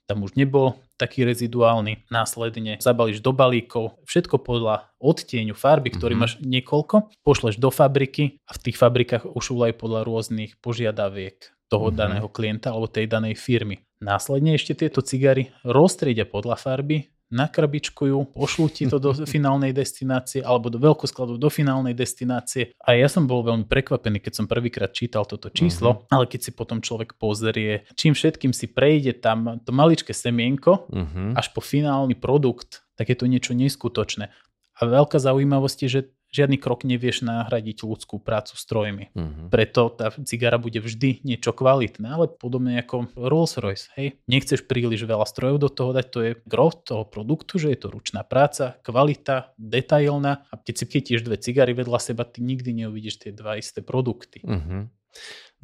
[0.07, 2.07] tam už nebol taký reziduálny.
[2.09, 6.21] Následne zabališ do balíkov, všetko podľa odtieňu farby, ktorý Mhm.
[6.21, 11.97] máš niekoľko, pošleš do fabriky a v tých fabrikách ušúlaj podľa rôznych požiadaviek toho Mhm.
[11.97, 13.81] daného klienta alebo tej danej firmy.
[13.99, 20.71] Následne ešte tieto cigary roztriedia podľa farby, nakrabičkujú, pošlú ti to do finálnej destinácie alebo
[20.71, 22.71] do veľkoskladu do finálnej destinácie.
[22.81, 26.51] A ja som bol veľmi prekvapený, keď som prvýkrát čítal toto číslo, ale keď si
[26.55, 31.35] potom človek pozrie, čím všetkým si prejde tam to maličké semienko Mhm.
[31.35, 34.31] až po finálny produkt, tak je to niečo neskutočné.
[34.75, 36.01] A veľká zaujímavosť je, že
[36.35, 39.15] žiadny krok nevieš nahradiť ľudskú prácu strojmi.
[39.15, 39.55] Mhm.
[39.55, 43.95] Preto tá cigara bude vždy niečo kvalitné, ale podobne ako Rolls Royce.
[43.95, 44.19] Hej?
[44.27, 47.89] Nechceš príliš veľa strojov do toho dať, to je gro toho produktu, že je to
[47.95, 53.23] ručná práca, kvalita, detailná a keď si chytíš dve cigary vedľa seba, ty nikdy neuvidíš
[53.23, 54.43] tie dva isté produkty.
[54.43, 54.91] Mhm.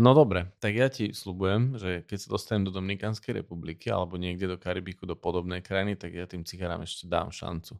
[0.00, 4.48] No dobre, tak ja ti slubujem, že keď sa dostanem do Dominikánskej republiky alebo niekde
[4.48, 7.76] do Karibiku, do podobnej krajiny, tak ja tým cigarám ešte dám šancu.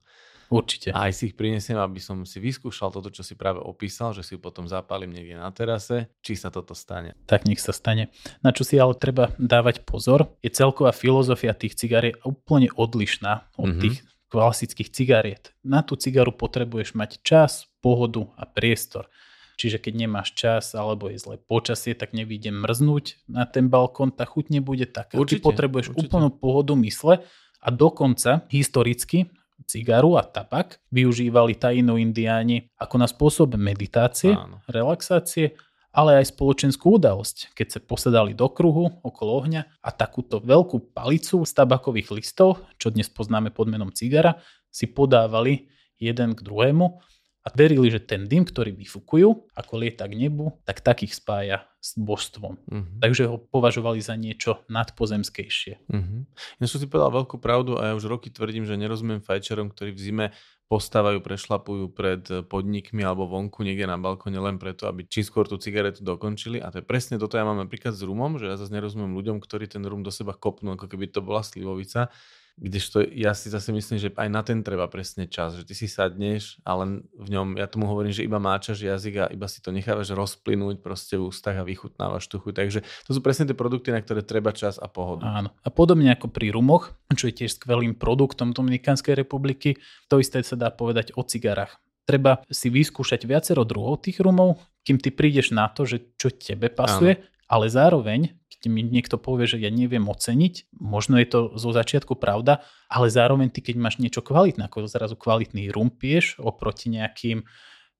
[0.50, 0.90] Určite.
[0.90, 4.26] A aj si ich prinesiem, aby som si vyskúšal toto, čo si práve opísal, že
[4.26, 7.14] si ju potom zapálim niekde na terase, či sa toto stane.
[7.24, 8.10] tak nech sa stane.
[8.40, 13.46] Na čo si ale treba dávať pozor, je celková filozofia tých cigár je úplne odlišná
[13.54, 13.80] od Mhm.
[13.80, 13.96] tých
[14.26, 15.54] klasických cigariet.
[15.62, 19.06] Na tú cigaru potrebuješ mať čas, pohodu a priestor.
[19.54, 24.24] Čiže keď nemáš čas alebo je zlé počasie, tak nevíde mrznúť na ten balkón, tá
[24.24, 25.14] chuť nebude taká.
[25.14, 26.06] Ty Určite, potrebuješ určite.
[26.06, 27.20] úplnú pohodu mysle
[27.60, 29.28] a dokonca historicky
[29.66, 34.64] cigaru a tabak využívali taino indiáni ako na spôsob meditácie, Áno.
[34.68, 35.56] relaxácie,
[35.90, 41.42] ale aj spoločenskú udalosť, keď sa posedali do kruhu okolo ohňa a takúto veľkú palicu
[41.42, 44.38] z tabakových listov, čo dnes poznáme pod menom cigara,
[44.70, 45.66] si podávali
[45.98, 47.02] jeden k druhému
[47.40, 51.96] a verili, že ten dym, ktorý vyfukujú, ako lieta k nebu, tak takých spája s
[51.96, 52.60] božstvom.
[52.68, 53.00] Mhm.
[53.00, 55.88] Takže ho považovali za niečo nadpozemskejšie.
[55.88, 56.28] Mhm.
[56.60, 59.96] Ja som si povedal veľkú pravdu a ja už roky tvrdím, že nerozumiem fajčerom, ktorí
[59.96, 60.26] v zime
[60.70, 65.58] postávajú, prešlapujú pred podnikmi alebo vonku niekde na balkóne len preto, aby či skôr tú
[65.58, 66.62] cigaretu dokončili.
[66.62, 69.42] A to je presne toto ja mám napríklad s rumom, že ja zase nerozumiem ľuďom,
[69.42, 72.14] ktorí ten rum do seba kopnú, ako keby to bola slivovica.
[72.60, 75.88] Kdežto ja si zase myslím, že aj na ten treba presne čas, že ty si
[75.88, 79.72] sadneš, ale v ňom, ja tomu hovorím, že iba máčaš jazyk a iba si to
[79.72, 82.54] nechávaš rozplynúť proste v ústach a vychutnávaš tú chuť.
[82.56, 85.24] Takže to sú presne tie produkty, na ktoré treba čas a pohodu.
[85.24, 85.54] Áno.
[85.62, 89.80] A podobne ako pri rumoch, čo je tiež skvelým produktom Dominikánskej republiky,
[90.10, 91.80] to isté sa dá povedať o cigarách.
[92.08, 96.72] Treba si vyskúšať viacero druhov tých rumov, kým ty prídeš na to, že čo tebe
[96.72, 101.72] pasuje, ale zároveň, keď mi niekto povie, že ja neviem oceniť, možno je to zo
[101.72, 102.60] začiatku pravda,
[102.92, 107.48] ale zároveň ty, keď máš niečo kvalitné, ako zrazu kvalitný rum piješ oproti nejakým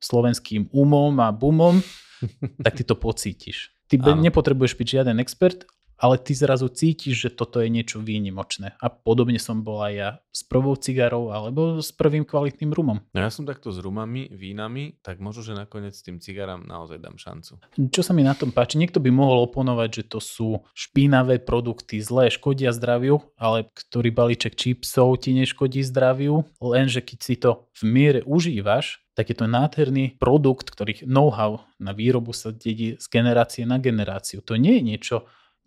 [0.05, 1.81] slovenským umom a bumom,
[2.65, 3.73] tak ty to pocítiš.
[3.89, 4.21] Ty Áno.
[4.21, 5.65] nepotrebuješ byť žiaden expert,
[6.01, 8.81] ale ty zrazu cítiš, že toto je niečo výnimočné.
[8.81, 13.05] A podobne som bol aj ja s prvou cigarou alebo s prvým kvalitným rumom.
[13.13, 17.21] No ja som takto s rumami, vínami, tak možno, že nakoniec tým cigarám naozaj dám
[17.21, 17.61] šancu.
[17.93, 22.01] Čo sa mi na tom páči, niekto by mohol oponovať, že to sú špinavé produkty,
[22.01, 27.83] zlé, škodia zdraviu, ale ktorý balíček čipsov ti neškodí zdraviu, lenže keď si to v
[27.85, 33.69] miere užívaš, tak je to nádherný produkt, ktorých know-how na výrobu sa dedí z generácie
[33.69, 34.41] na generáciu.
[34.49, 35.17] To nie je niečo,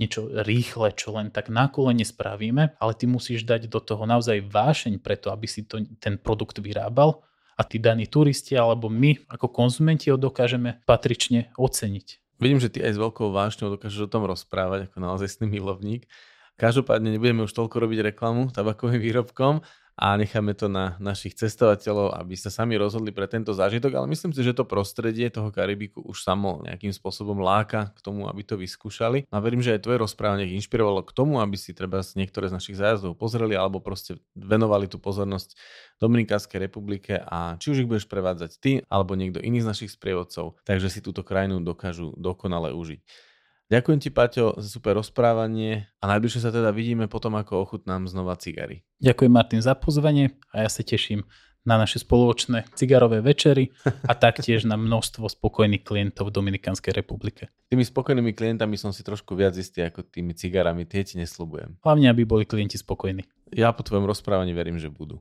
[0.02, 4.42] niečo rýchle, čo len tak na kolene spravíme, ale ty musíš dať do toho naozaj
[4.50, 7.22] vášeň preto, aby si to, ten produkt vyrábal
[7.54, 12.38] a tí daní turisti alebo my ako konzumenti ho dokážeme patrične oceniť.
[12.42, 16.10] Vidím, že ty aj s veľkou vášňou dokážeš o tom rozprávať ako naozajstný milovník.
[16.58, 19.62] Každopádne nebudeme už toľko robiť reklamu tabakovým výrobkom
[19.94, 24.34] a necháme to na našich cestovateľov, aby sa sami rozhodli pre tento zážitok, ale myslím
[24.34, 28.58] si, že to prostredie toho Karibiku už samo nejakým spôsobom láka k tomu, aby to
[28.58, 29.30] vyskúšali.
[29.30, 32.58] A verím, že aj tvoje rozprávanie ich inšpirovalo k tomu, aby si treba niektoré z
[32.58, 35.54] našich zájazdov pozreli alebo proste venovali tú pozornosť
[36.02, 40.58] Dominikánskej republike a či už ich budeš prevádzať ty alebo niekto iný z našich sprievodcov,
[40.66, 43.33] takže si túto krajinu dokážu dokonale užiť.
[43.74, 48.38] Ďakujem ti, Paťo, za super rozprávanie a najbližšie sa teda vidíme potom, ako ochutnám znova
[48.38, 48.86] cigary.
[49.02, 51.26] Ďakujem Martin za pozvanie a ja sa teším
[51.66, 53.74] na naše spoločné cigarové večery
[54.06, 57.50] a taktiež na množstvo spokojných klientov v Dominikanskej republike.
[57.74, 61.82] Tými spokojnými klientami som si trošku viac istý ako tými cigarami, tie ti nesľubujem.
[61.82, 63.26] Hlavne, aby boli klienti spokojní.
[63.58, 65.18] Ja po tvojom rozprávaní verím, že budú.